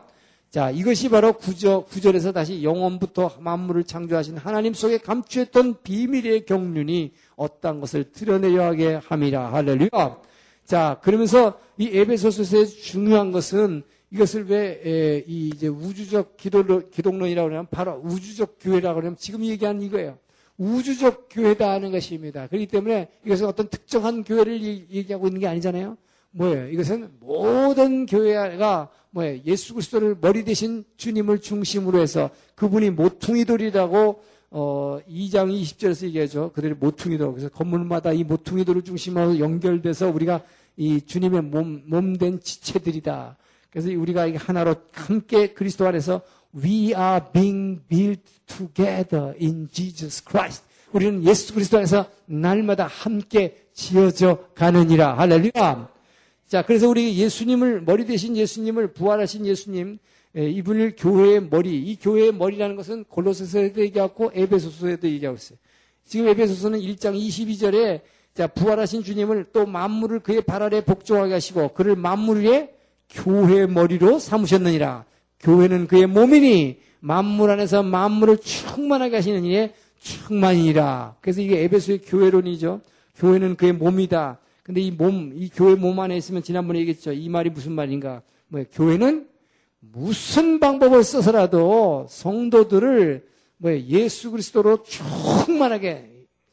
자, 0.50 0.70
이것이 0.72 1.08
바로 1.08 1.32
구절, 1.34 1.84
구절에서 1.84 2.32
다시 2.32 2.64
영원부터 2.64 3.36
만물을 3.38 3.84
창조하신 3.84 4.38
하나님 4.38 4.74
속에 4.74 4.98
감추했던 4.98 5.82
비밀의 5.84 6.46
경륜이 6.46 7.12
어떤 7.36 7.78
것을 7.78 8.10
드러내려 8.10 8.64
하게 8.64 8.94
함이라. 8.94 9.52
할렐루야. 9.52 10.18
자, 10.64 10.98
그러면서 11.04 11.60
이 11.78 11.90
에베소서의 11.92 12.66
중요한 12.66 13.30
것은 13.30 13.84
이것을 14.10 14.50
왜, 14.50 15.22
이 15.28 15.52
이제 15.54 15.68
우주적 15.68 16.36
기독론, 16.38 16.90
기독론이라고 16.90 17.50
하면 17.50 17.68
바로 17.70 18.00
우주적 18.02 18.56
교회라고 18.60 18.98
하면 18.98 19.16
지금 19.16 19.44
얘기하는 19.44 19.80
이거예요. 19.80 20.18
우주적 20.62 21.28
교회다 21.30 21.72
하는 21.72 21.90
것입니다. 21.90 22.46
그렇기 22.46 22.66
때문에 22.66 23.08
이것은 23.26 23.46
어떤 23.46 23.68
특정한 23.68 24.22
교회를 24.22 24.62
얘기하고 24.62 25.26
있는 25.26 25.40
게 25.40 25.48
아니잖아요. 25.48 25.96
뭐예요? 26.30 26.68
이것은 26.68 27.10
모든 27.20 28.06
교회가 28.06 28.88
뭐예요? 29.10 29.40
예수 29.44 29.74
그리스도를 29.74 30.16
머리 30.20 30.44
대신 30.44 30.84
주님을 30.96 31.40
중심으로 31.40 31.98
해서 31.98 32.30
그분이 32.54 32.90
모퉁이 32.90 33.44
돌이라고 33.44 34.22
어 34.50 35.00
2장 35.08 35.50
20절에서 35.50 36.06
얘기하죠. 36.06 36.52
그들이 36.54 36.74
모퉁이 36.74 37.18
돌. 37.18 37.32
그래서 37.32 37.48
건물마다 37.48 38.12
이 38.12 38.22
모퉁이 38.22 38.64
돌을 38.64 38.82
중심으로 38.82 39.40
연결돼서 39.40 40.10
우리가 40.10 40.42
이 40.76 41.00
주님의 41.00 41.42
몸, 41.42 41.82
몸된 41.86 42.40
지체들이다. 42.40 43.36
그래서 43.70 43.88
우리가 43.88 44.30
하나로 44.36 44.76
함께 44.92 45.54
그리스도 45.54 45.86
안에서 45.86 46.20
We 46.54 46.94
are 46.94 47.24
being 47.32 47.80
built 47.88 48.22
together 48.46 49.34
in 49.40 49.68
Jesus 49.72 50.22
Christ. 50.22 50.64
우리는 50.92 51.24
예수 51.24 51.54
그리스도 51.54 51.78
안에서 51.78 52.06
날마다 52.26 52.86
함께 52.86 53.56
지어져 53.72 54.38
가느니라. 54.54 55.16
할렐루야. 55.16 55.88
자, 56.46 56.62
그래서 56.62 56.88
우리 56.88 57.16
예수님을, 57.16 57.82
머리 57.82 58.04
대신 58.04 58.36
예수님을, 58.36 58.92
부활하신 58.92 59.46
예수님, 59.46 59.98
예, 60.36 60.50
이분을 60.50 60.96
교회의 60.98 61.48
머리, 61.48 61.78
이 61.78 61.96
교회의 61.96 62.32
머리라는 62.32 62.76
것은 62.76 63.04
골로새서에도 63.04 63.80
얘기하고 63.82 64.30
에베소서에도 64.34 65.08
얘기하고 65.08 65.36
있어요. 65.36 65.58
지금 66.04 66.28
에베소서는 66.28 66.80
1장 66.80 67.18
22절에 67.18 68.00
자, 68.34 68.46
부활하신 68.46 69.02
주님을 69.02 69.46
또 69.52 69.66
만물을 69.66 70.20
그의 70.20 70.42
발 70.42 70.62
아래 70.62 70.82
복종하게 70.82 71.34
하시고 71.34 71.74
그를 71.74 71.96
만물 71.96 72.44
위에 72.44 72.74
교회의 73.10 73.68
머리로 73.68 74.18
삼으셨느니라. 74.18 75.04
교회는 75.42 75.86
그의 75.86 76.06
몸이니 76.06 76.78
만물 77.00 77.50
안에서 77.50 77.82
만물을 77.82 78.38
충만하게 78.38 79.16
하시는 79.16 79.44
이의 79.44 79.74
충만이니라. 79.98 81.16
그래서 81.20 81.40
이게 81.40 81.62
에베소의 81.64 82.02
교회론이죠. 82.02 82.80
교회는 83.16 83.56
그의 83.56 83.72
몸이다. 83.72 84.38
근데 84.62 84.80
이 84.80 84.90
몸, 84.90 85.32
이 85.34 85.48
교회 85.52 85.74
몸 85.74 85.98
안에 85.98 86.16
있으면 86.16 86.42
지난번에 86.42 86.78
얘기했죠. 86.80 87.12
이 87.12 87.28
말이 87.28 87.50
무슨 87.50 87.72
말인가? 87.72 88.22
뭐 88.48 88.64
교회는 88.72 89.26
무슨 89.80 90.60
방법을 90.60 91.02
써서라도 91.02 92.06
성도들을 92.08 93.26
뭐 93.56 93.76
예수 93.76 94.30
그리스도로 94.30 94.84
충만하게 94.84 96.08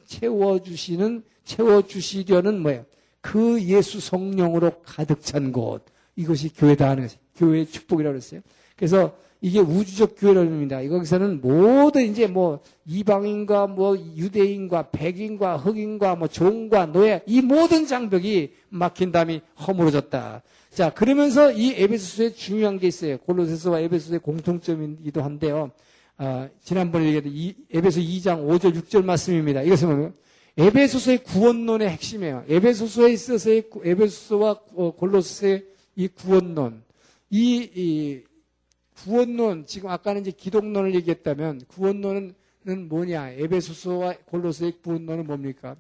채워 0.06 0.60
주시는, 0.60 1.24
채워 1.44 1.84
주시려는 1.84 2.62
뭐예요? 2.62 2.86
그 3.22 3.62
예수 3.64 4.00
성령으로 4.00 4.72
가득 4.84 5.22
찬 5.22 5.52
곳. 5.52 5.86
이것이 6.16 6.54
교회다 6.54 6.90
하는 6.90 7.04
것이 7.04 7.18
교회의 7.36 7.68
축복이라고 7.68 8.14
그랬어요. 8.14 8.42
그래서 8.80 9.14
이게 9.42 9.60
우주적 9.60 10.16
교회론입니다. 10.18 10.86
여기서는 10.86 11.42
모든 11.42 12.04
이제 12.04 12.28
뭐 12.28 12.62
이방인과 12.86 13.68
뭐 13.68 13.98
유대인과 13.98 14.90
백인과 14.92 15.58
흑인과 15.58 16.16
뭐 16.16 16.28
종과 16.28 16.88
노예 16.88 17.22
이 17.26 17.42
모든 17.42 17.86
장벽이 17.86 18.52
막힌 18.70 19.12
다음에 19.12 19.42
허물어졌다. 19.68 20.42
자, 20.72 20.90
그러면서 20.92 21.52
이 21.52 21.74
에베소서에 21.76 22.34
중요한 22.34 22.80
게 22.80 22.88
있어요. 22.88 23.18
골로새서와 23.20 23.80
에베소서의 23.82 24.20
공통점이기도 24.20 25.22
한데요. 25.22 25.72
아, 26.18 26.48
지난번에 26.64 27.06
얘기했던 27.06 27.32
이, 27.34 27.56
에베소 27.74 28.00
2장 28.00 28.46
5절 28.46 28.76
6절 28.76 29.04
말씀입니다. 29.04 29.62
이것은 29.62 29.90
뭐예요? 29.90 30.14
에베소서의 30.58 31.24
구원론의 31.24 31.90
핵심이에요. 31.90 32.44
에베소서에 32.50 33.12
있어서의 33.14 33.64
에베소서와 33.84 34.60
어, 34.76 34.92
골로새의 34.96 35.66
이 35.96 36.08
구원론, 36.10 36.84
이, 37.30 37.70
이 37.74 38.22
구원론 39.04 39.66
지금 39.66 39.90
아까는 39.90 40.22
이제 40.22 40.32
기독론을 40.32 40.96
얘기했다면 40.96 41.62
구원론은 41.68 42.34
뭐냐? 42.90 43.32
에베소서와 43.32 44.16
골로새의 44.26 44.74
구원론은 44.84 45.28
뭡니까? 45.28 45.76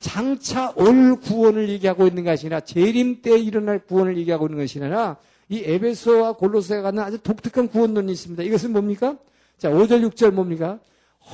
장차 0.00 0.72
올 0.76 1.18
구원을 1.20 1.68
얘기하고 1.70 2.06
있는 2.06 2.24
것이 2.24 2.46
아니라 2.46 2.60
재림 2.60 3.22
때 3.22 3.38
일어날 3.38 3.78
구원을 3.78 4.18
얘기하고 4.18 4.46
있는 4.46 4.58
것이 4.58 4.78
아니라 4.80 5.16
이 5.48 5.62
에베소와 5.64 6.34
골로새가 6.34 6.82
갖는 6.82 7.02
아주 7.02 7.18
독특한 7.18 7.68
구원론이 7.68 8.12
있습니다. 8.12 8.42
이것은 8.42 8.72
뭡니까? 8.72 9.16
자, 9.56 9.70
5절 9.70 10.08
6절 10.10 10.32
뭡니까? 10.32 10.78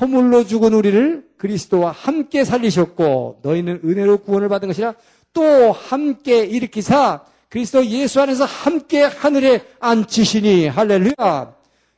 허물로 0.00 0.44
죽은 0.44 0.72
우리를 0.72 1.28
그리스도와 1.36 1.90
함께 1.90 2.44
살리셨고 2.44 3.40
너희는 3.42 3.80
은혜로 3.84 4.18
구원을 4.18 4.48
받은 4.48 4.68
것이라 4.68 4.94
또 5.32 5.72
함께 5.72 6.44
일으키사 6.44 7.24
그리스도 7.50 7.84
예수 7.86 8.20
안에서 8.20 8.44
함께 8.44 9.02
하늘에 9.02 9.62
앉히시니 9.80 10.68
할렐루야. 10.68 11.54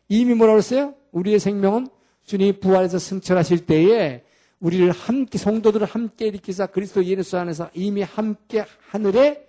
이미 0.08 0.34
뭐라고 0.34 0.58
했어요? 0.58 0.94
우리의 1.12 1.38
생명은 1.38 1.88
주님 2.24 2.58
부활해서 2.58 2.98
승천하실 2.98 3.66
때에 3.66 4.24
우리를 4.60 4.90
함께 4.90 5.36
성도들을 5.36 5.86
함께 5.86 6.28
일으키사 6.28 6.66
그리스도 6.68 7.04
예수 7.04 7.36
안에서 7.36 7.68
이미 7.74 8.00
함께 8.00 8.64
하늘에 8.88 9.46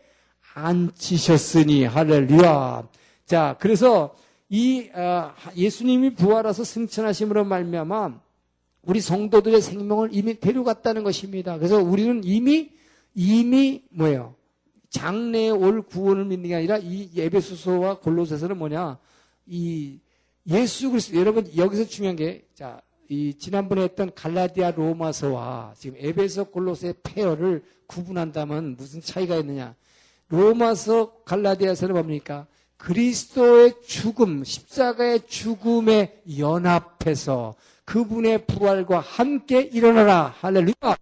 앉히셨으니 0.54 1.86
할렐루야. 1.86 2.90
자, 3.26 3.56
그래서 3.60 4.14
이 4.50 4.90
어, 4.94 5.32
예수님이 5.56 6.16
부활해서 6.16 6.66
승천하심으로 6.66 7.46
말미암아 7.46 8.20
우리 8.82 9.00
성도들의 9.00 9.62
생명을 9.62 10.10
이미 10.12 10.38
데려갔다는 10.38 11.04
것입니다. 11.06 11.58
그래서 11.58 11.78
우리는 11.78 12.22
이미 12.26 12.72
이미 13.16 13.84
뭐예요? 13.92 14.36
장래에 14.94 15.50
올 15.50 15.82
구원을 15.82 16.26
믿는 16.26 16.50
게 16.50 16.56
아니라 16.56 16.78
이 16.78 17.10
에베소서와 17.18 18.00
골로새서는 18.00 18.58
뭐냐? 18.58 19.00
이 19.48 20.00
예수 20.48 20.92
그리스도 20.92 21.20
여러분 21.20 21.50
여기서 21.58 21.86
중요한 21.86 22.16
게 22.16 22.46
자, 22.54 22.80
이 23.10 23.34
지난번에 23.34 23.82
했던 23.82 24.14
갈라디아 24.14 24.72
로마서와 24.72 25.74
지금 25.78 25.98
에베소 26.00 26.46
골로새 26.46 26.94
페어를 27.02 27.64
구분한다면 27.88 28.76
무슨 28.78 29.02
차이가 29.02 29.36
있느냐? 29.38 29.76
로마서 30.30 31.24
갈라디아서는 31.26 31.96
뭡니까? 31.96 32.46
그리스도의 32.78 33.74
죽음, 33.86 34.44
십자가의 34.44 35.26
죽음에 35.26 36.22
연합해서 36.38 37.56
그분의 37.86 38.46
부활과 38.46 39.00
함께 39.00 39.62
일어나라. 39.62 40.34
할렐루야. 40.40 40.96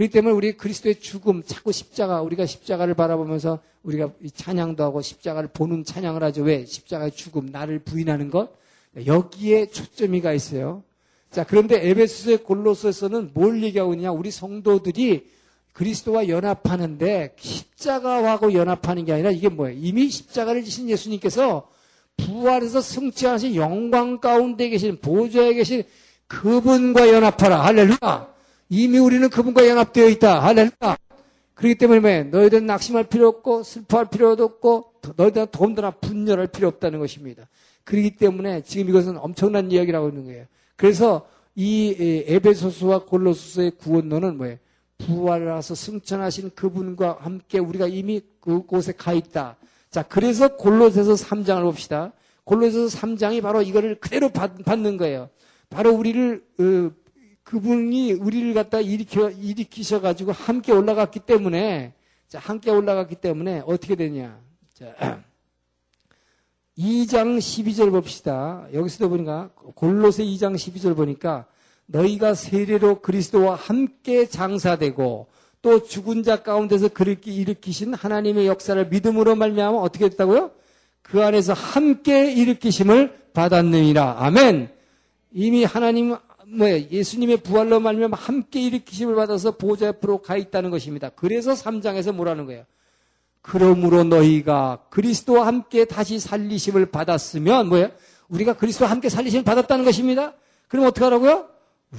그렇기 0.00 0.12
때문에 0.14 0.32
우리 0.34 0.52
그리스도의 0.52 0.98
죽음, 0.98 1.42
자꾸 1.44 1.72
십자가, 1.72 2.22
우리가 2.22 2.46
십자가를 2.46 2.94
바라보면서 2.94 3.58
우리가 3.82 4.10
찬양도 4.34 4.82
하고 4.82 5.02
십자가를 5.02 5.50
보는 5.52 5.84
찬양을 5.84 6.22
하죠. 6.22 6.42
왜? 6.42 6.64
십자가의 6.64 7.10
죽음, 7.10 7.50
나를 7.52 7.80
부인하는 7.80 8.30
것. 8.30 8.48
여기에 9.04 9.66
초점이 9.66 10.22
가 10.22 10.32
있어요. 10.32 10.82
자, 11.30 11.44
그런데 11.44 11.86
에베소의 11.86 12.38
골로서에서는 12.38 13.32
뭘 13.34 13.62
얘기하고 13.62 13.92
있냐? 13.92 14.10
우리 14.10 14.30
성도들이 14.30 15.28
그리스도와 15.74 16.28
연합하는데 16.28 17.36
십자가하고 17.38 18.54
연합하는 18.54 19.04
게 19.04 19.12
아니라 19.12 19.30
이게 19.30 19.50
뭐예요? 19.50 19.78
이미 19.78 20.08
십자가를 20.08 20.64
지신 20.64 20.88
예수님께서 20.88 21.68
부활해서 22.16 22.80
승천하신 22.80 23.54
영광 23.54 24.18
가운데 24.18 24.70
계신 24.70 24.98
보좌에 24.98 25.52
계신 25.52 25.82
그분과 26.26 27.10
연합하라. 27.10 27.66
할렐루야. 27.66 28.29
이미 28.70 28.98
우리는 28.98 29.28
그분과 29.28 29.66
연합되어 29.68 30.08
있다. 30.08 30.42
할렐루야. 30.44 30.96
그렇기 31.54 31.74
때문에 31.74 32.24
너희들은 32.24 32.66
낙심할 32.66 33.04
필요 33.04 33.28
없고 33.28 33.64
슬퍼할 33.64 34.08
필요도 34.08 34.44
없고 34.44 34.92
너희들은 35.16 35.48
더더나 35.50 35.90
분열할 35.90 36.46
필요 36.46 36.68
없다는 36.68 37.00
것입니다. 37.00 37.48
그렇기 37.84 38.16
때문에 38.16 38.62
지금 38.62 38.88
이것은 38.88 39.18
엄청난 39.18 39.70
이야기라고 39.70 40.06
하는 40.06 40.24
거예요. 40.24 40.46
그래서 40.76 41.26
이 41.56 42.24
에베소스와 42.28 43.04
골로소스의 43.04 43.72
구원론은 43.72 44.36
뭐예요? 44.38 44.56
부활하서 44.98 45.74
승천하신 45.74 46.52
그분과 46.54 47.18
함께 47.20 47.58
우리가 47.58 47.88
이미 47.88 48.22
그곳에 48.40 48.92
가 48.92 49.12
있다. 49.12 49.56
자, 49.90 50.02
그래서 50.04 50.56
골로새서 50.56 51.14
3장을 51.14 51.62
봅시다. 51.62 52.12
골로새서 52.44 52.96
3장이 52.98 53.42
바로 53.42 53.62
이거를 53.62 53.98
그대로 53.98 54.28
받 54.28 54.78
는 54.78 54.96
거예요. 54.96 55.28
바로 55.68 55.92
우리를 55.92 56.44
어, 56.60 56.90
그분이 57.50 58.12
우리를 58.12 58.54
갖다 58.54 58.78
일으켜 58.80 59.28
일으키셔 59.28 60.00
가지고 60.00 60.30
함께 60.30 60.70
올라갔기 60.70 61.18
때문에 61.18 61.94
자, 62.28 62.38
함께 62.38 62.70
올라갔기 62.70 63.16
때문에 63.16 63.64
어떻게 63.66 63.96
되냐? 63.96 64.38
자, 64.72 64.94
2장 66.78 67.38
12절 67.38 67.90
봅시다. 67.90 68.68
여기서도 68.72 69.08
보니까 69.08 69.50
골로새 69.74 70.22
2장 70.26 70.54
12절 70.54 70.94
보니까 70.94 71.46
너희가 71.86 72.34
세례로 72.34 73.00
그리스도와 73.00 73.56
함께 73.56 74.26
장사되고 74.26 75.26
또 75.60 75.82
죽은 75.82 76.22
자 76.22 76.44
가운데서 76.44 76.90
그를 76.90 77.18
일으키신 77.24 77.94
하나님의 77.94 78.46
역사를 78.46 78.86
믿음으로 78.86 79.34
말미암아 79.34 79.76
어떻게 79.76 80.08
됐다고요? 80.08 80.52
그 81.02 81.24
안에서 81.24 81.52
함께 81.52 82.30
일으키심을 82.30 83.32
받았느니라. 83.32 84.18
아멘. 84.20 84.70
이미 85.32 85.64
하나님 85.64 86.16
뭐 86.52 86.68
예수님의 86.68 87.38
부활로 87.38 87.80
말미암아 87.80 88.16
함께 88.16 88.60
일으키심을 88.62 89.14
받아서 89.14 89.52
보좌 89.52 89.86
옆으로 89.86 90.18
가 90.18 90.36
있다는 90.36 90.70
것입니다. 90.70 91.10
그래서 91.10 91.52
3장에서 91.52 92.12
뭐라는 92.12 92.46
거예요? 92.46 92.64
그러므로 93.42 94.04
너희가 94.04 94.84
그리스도와 94.90 95.46
함께 95.46 95.84
다시 95.84 96.18
살리심을 96.18 96.86
받았으면 96.86 97.68
뭐예요? 97.68 97.90
우리가 98.28 98.54
그리스도와 98.54 98.90
함께 98.90 99.08
살리심을 99.08 99.44
받았다는 99.44 99.84
것입니다. 99.84 100.34
그럼 100.68 100.86
어떻게 100.86 101.04
하라고요? 101.04 101.48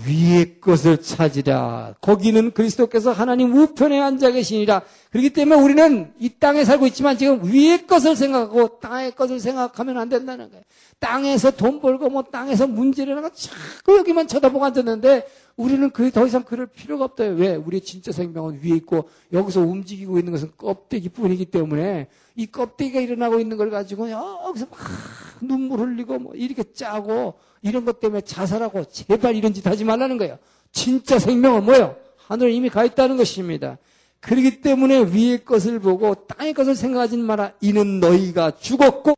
위의 0.05 0.61
것을 0.61 1.01
찾으라. 1.01 1.95
거기는 1.99 2.51
그리스도께서 2.51 3.11
하나님 3.11 3.53
우편에 3.53 3.99
앉아 3.99 4.31
계시니라. 4.31 4.83
그렇기 5.11 5.31
때문에 5.31 5.61
우리는 5.61 6.13
이 6.19 6.29
땅에 6.29 6.63
살고 6.63 6.87
있지만 6.87 7.17
지금 7.17 7.41
위의 7.43 7.85
것을 7.85 8.15
생각하고 8.15 8.79
땅의 8.79 9.11
것을 9.11 9.41
생각하면 9.41 9.97
안 9.97 10.07
된다는 10.07 10.49
거예요. 10.49 10.63
땅에서 10.99 11.51
돈 11.51 11.81
벌고 11.81 12.09
뭐 12.09 12.23
땅에서 12.23 12.65
문제를 12.65 13.17
하고 13.17 13.29
자꾸 13.33 13.97
여기만 13.97 14.29
쳐다보고 14.29 14.63
앉았는데 14.63 15.27
우리는 15.57 15.89
그 15.89 16.11
더 16.11 16.25
이상 16.25 16.43
그럴 16.43 16.65
필요가 16.65 17.03
없다. 17.05 17.25
왜? 17.25 17.55
우리의 17.55 17.81
진짜 17.81 18.13
생명은 18.13 18.61
위에 18.63 18.75
있고 18.77 19.09
여기서 19.33 19.59
움직이고 19.59 20.17
있는 20.17 20.31
것은 20.31 20.51
껍데기 20.57 21.09
뿐이기 21.09 21.45
때문에 21.45 22.07
이 22.37 22.45
껍데기가 22.47 23.01
일어나고 23.01 23.41
있는 23.41 23.57
걸 23.57 23.69
가지고 23.69 24.09
여기서 24.09 24.67
막 24.71 24.79
눈물 25.41 25.81
흘리고 25.81 26.19
뭐 26.19 26.33
이렇게 26.35 26.63
짜고 26.71 27.33
이런 27.61 27.83
것 27.83 27.99
때문에 27.99 28.21
자살하고 28.21 28.85
제발 28.85 29.35
이런 29.35 29.53
짓 29.53 29.67
하지 29.67 29.83
말라는 29.83 30.17
거예요. 30.17 30.37
진짜 30.71 31.19
생명은 31.19 31.65
뭐예요? 31.65 31.97
하늘에 32.27 32.51
이미 32.53 32.69
가 32.69 32.85
있다는 32.85 33.17
것입니다. 33.17 33.77
그렇기 34.21 34.61
때문에 34.61 35.11
위의 35.11 35.43
것을 35.43 35.79
보고 35.79 36.13
땅의 36.13 36.53
것을 36.53 36.75
생각하지 36.75 37.17
마라. 37.17 37.53
이는 37.59 37.99
너희가 37.99 38.51
죽었고 38.51 39.15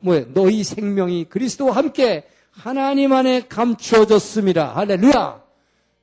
뭐예요? 0.00 0.26
너희 0.34 0.62
생명이 0.62 1.24
그리스도와 1.24 1.74
함께 1.76 2.24
하나님 2.50 3.12
안에 3.12 3.46
감추어졌습니다. 3.48 4.76
할렐루야. 4.76 5.42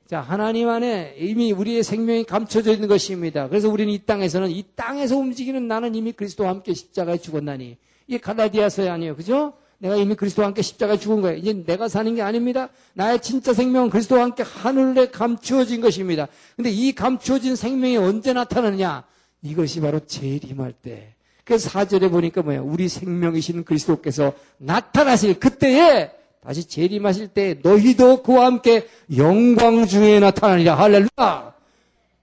자, 0.08 0.20
하나님 0.20 0.68
안에 0.68 1.14
이미 1.18 1.52
우리의 1.52 1.82
생명이 1.82 2.24
감춰져 2.24 2.72
있는 2.72 2.88
것입니다. 2.88 3.48
그래서 3.48 3.70
우리는 3.70 3.90
이 3.92 3.98
땅에서는 4.00 4.50
이 4.50 4.64
땅에서 4.74 5.16
움직이는 5.16 5.66
나는 5.68 5.94
이미 5.94 6.12
그리스도와 6.12 6.50
함께 6.50 6.74
십자가에 6.74 7.16
죽었나니. 7.18 7.78
이게 8.08 8.18
갈라디아서에 8.18 8.88
아니에요. 8.88 9.16
그죠? 9.16 9.54
내가 9.82 9.96
이미 9.96 10.14
그리스도와 10.14 10.46
함께 10.46 10.62
십자가에 10.62 10.96
죽은 10.96 11.22
거예요. 11.22 11.38
이제 11.38 11.52
내가 11.52 11.88
사는 11.88 12.14
게 12.14 12.22
아닙니다. 12.22 12.68
나의 12.94 13.20
진짜 13.20 13.52
생명은 13.52 13.90
그리스도와 13.90 14.22
함께 14.22 14.44
하늘에 14.44 15.10
감추어진 15.10 15.80
것입니다. 15.80 16.28
근데 16.54 16.70
이 16.70 16.92
감추어진 16.92 17.56
생명이 17.56 17.96
언제 17.96 18.32
나타나느냐? 18.32 19.02
이것이 19.42 19.80
바로 19.80 19.98
재림할 19.98 20.72
때. 20.72 21.14
그래서 21.44 21.68
사절에 21.68 22.10
보니까 22.10 22.42
뭐예요? 22.42 22.62
우리 22.62 22.88
생명이신 22.88 23.64
그리스도께서 23.64 24.34
나타나실 24.58 25.40
그때에 25.40 26.12
다시 26.44 26.62
재림하실 26.62 27.28
때 27.28 27.58
너희도 27.60 28.22
그와 28.22 28.46
함께 28.46 28.86
영광 29.16 29.84
중에 29.86 30.20
나타나리라. 30.20 30.76
할렐루야. 30.76 31.54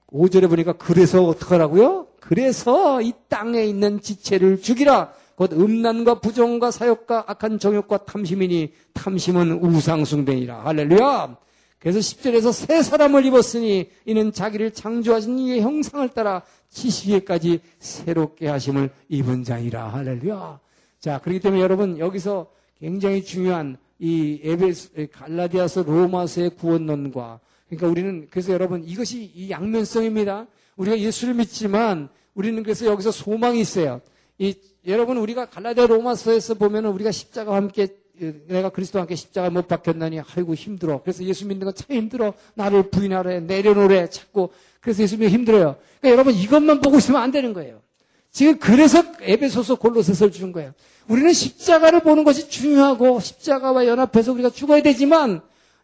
5절에 0.07 0.47
보니까 0.47 0.73
그래서 0.77 1.25
어떡하라고요? 1.25 2.07
그래서 2.21 3.01
이 3.01 3.11
땅에 3.27 3.65
있는 3.65 3.99
지체를 3.99 4.61
죽이라. 4.61 5.18
곧 5.39 5.53
음란과 5.53 6.19
부정과 6.19 6.69
사욕과 6.69 7.23
악한 7.27 7.59
정욕과 7.59 8.03
탐심이니 8.03 8.73
탐심은 8.91 9.63
우상숭배니라. 9.63 10.65
할렐루야. 10.65 11.37
그래서 11.79 11.99
10절에서 11.99 12.51
새 12.51 12.83
사람을 12.83 13.25
입었으니 13.25 13.89
이는 14.03 14.33
자기를 14.33 14.71
창조하신 14.71 15.39
이의 15.39 15.61
형상을 15.61 16.09
따라 16.09 16.41
지식에까지 16.67 17.61
새롭게 17.79 18.49
하심을 18.49 18.89
입은 19.07 19.45
자이라. 19.45 19.93
할렐루야. 19.93 20.59
자, 20.99 21.19
그렇기 21.19 21.39
때문에 21.39 21.61
여러분 21.61 21.99
여기서 21.99 22.47
굉장히 22.77 23.23
중요한 23.23 23.77
이 23.97 24.41
에베스 24.43 25.07
갈라디아서 25.09 25.83
로마서의 25.83 26.49
구원론과 26.57 27.39
그러니까 27.69 27.87
우리는 27.87 28.27
그래서 28.29 28.51
여러분 28.51 28.83
이것이 28.83 29.31
이 29.33 29.49
양면성입니다. 29.49 30.47
우리가 30.75 30.99
예수를 30.99 31.33
믿지만 31.35 32.09
우리는 32.33 32.61
그래서 32.61 32.87
여기서 32.87 33.11
소망이 33.11 33.61
있어요. 33.61 34.01
이 34.39 34.55
여러분 34.87 35.17
우리가 35.17 35.45
갈라디아 35.49 35.85
로마서에서 35.87 36.53
보면은 36.55 36.89
우리가 36.91 37.11
십자가와 37.11 37.57
함께 37.57 37.87
내가 38.47 38.69
그리스도와 38.69 39.01
함께 39.01 39.15
십자가 39.15 39.49
못 39.49 39.67
박혔나니 39.67 40.19
아이고 40.19 40.55
힘들어. 40.55 41.01
그래서 41.01 41.23
예수 41.23 41.45
믿는 41.45 41.65
건 41.65 41.73
참 41.75 41.95
힘들어. 41.95 42.33
나를 42.55 42.89
부인하래 42.89 43.41
내려놓으래 43.41 44.09
찾고 44.09 44.51
그래서 44.81 45.03
예수 45.03 45.15
믿는 45.17 45.29
힘들어요. 45.31 45.75
그러니까 45.99 46.09
여러분 46.11 46.33
이것만 46.33 46.81
보고 46.81 46.97
있으면 46.97 47.21
안 47.21 47.31
되는 47.31 47.53
거예요. 47.53 47.81
지금 48.31 48.57
그래서 48.59 49.03
에베소서 49.21 49.75
골로새서를 49.75 50.31
주는 50.31 50.51
거예요. 50.51 50.73
우리는 51.07 51.33
십자가를 51.33 52.01
보는 52.01 52.23
것이 52.23 52.49
중요하고 52.49 53.19
십자가와 53.19 53.87
연합해서 53.87 54.31
우리가 54.33 54.51
죽어야 54.51 54.81
되지만 54.81 55.41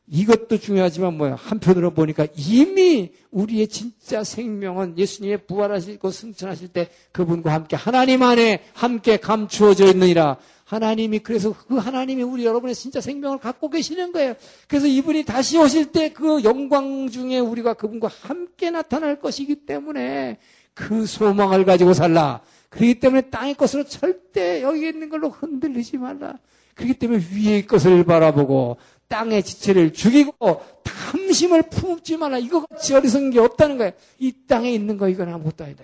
이것도 0.08 0.60
중요하지만 0.60 1.18
뭐야 1.18 1.36
한편으로 1.36 1.91
보니까 1.91 2.28
이미 2.36 3.12
우리의 3.32 3.68
진짜 3.68 4.24
생명은 4.24 4.97
예수님의 4.97 5.45
부활하시고 5.47 6.12
승천하실 6.12 6.68
때 6.70 6.89
그분과 7.12 7.51
함께 7.51 7.76
하나님 7.76 8.22
안에 8.22 8.64
함께 8.74 9.18
감추어져 9.18 9.88
있느니라 9.88 10.38
하나님이 10.66 11.20
그래서 11.20 11.53
그 11.68 11.76
하나님이 11.78 12.24
우리 12.24 12.45
여러분의 12.45 12.76
진짜 12.76 12.99
생명을 12.99 13.38
갖고 13.38 13.70
계시는 13.70 14.12
거예요. 14.12 14.34
그래서 14.68 14.88
이분이 14.88 15.24
다시 15.24 15.58
오실 15.58 15.91
때 15.91 16.10
그 16.10 16.43
영광 16.43 17.10
중에 17.10 17.39
우리가 17.39 17.74
그분과 17.74 18.10
함께 18.22 18.72
나타날 18.72 19.20
것이기 19.20 19.66
때문에 19.66 20.38
그 20.74 21.06
소망을 21.06 21.66
가지고 21.66 21.93
살라. 21.93 22.41
그렇기 22.70 22.99
때문에 22.99 23.22
땅의 23.30 23.56
것으로 23.56 23.84
절대 23.86 24.62
여기 24.62 24.88
있는 24.88 25.10
걸로 25.10 25.30
흔들리지 25.30 25.97
말라. 25.97 26.38
그렇기 26.74 26.95
때문에 26.95 27.24
위의 27.32 27.68
것을 27.68 28.03
바라보고 28.03 28.78
땅의 29.08 29.43
지체를 29.43 29.93
죽이고 29.93 30.62
탐심을 30.84 31.64
품지 31.64 32.18
말라. 32.18 32.38
이거 32.38 32.66
같이 32.66 32.93
어리석은 32.93 33.32
게 33.32 33.39
없다는 33.39 33.78
거예요. 33.78 33.91
이 34.20 34.34
땅에 34.47 34.72
있는 34.72 34.97
거 34.97 35.10
이건 35.10 35.34
아무것도 35.34 35.64
아니다. 35.64 35.84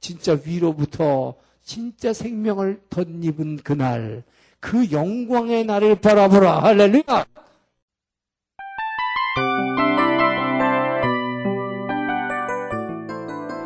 진짜 0.00 0.38
위로부터 0.44 1.34
진짜 1.62 2.12
생명을 2.12 2.80
덧입은 2.90 3.58
그날 3.62 4.24
그 4.60 4.90
영광의 4.90 5.64
날을 5.64 5.96
바라보라. 5.96 6.62
할렐루야. 6.62 7.26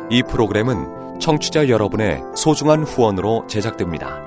이 0.09 0.23
프로그램은 0.23 1.19
청취자 1.19 1.67
여러분의 1.67 2.21
소중한 2.35 2.83
후원으로 2.83 3.45
제작됩니다. 3.47 4.26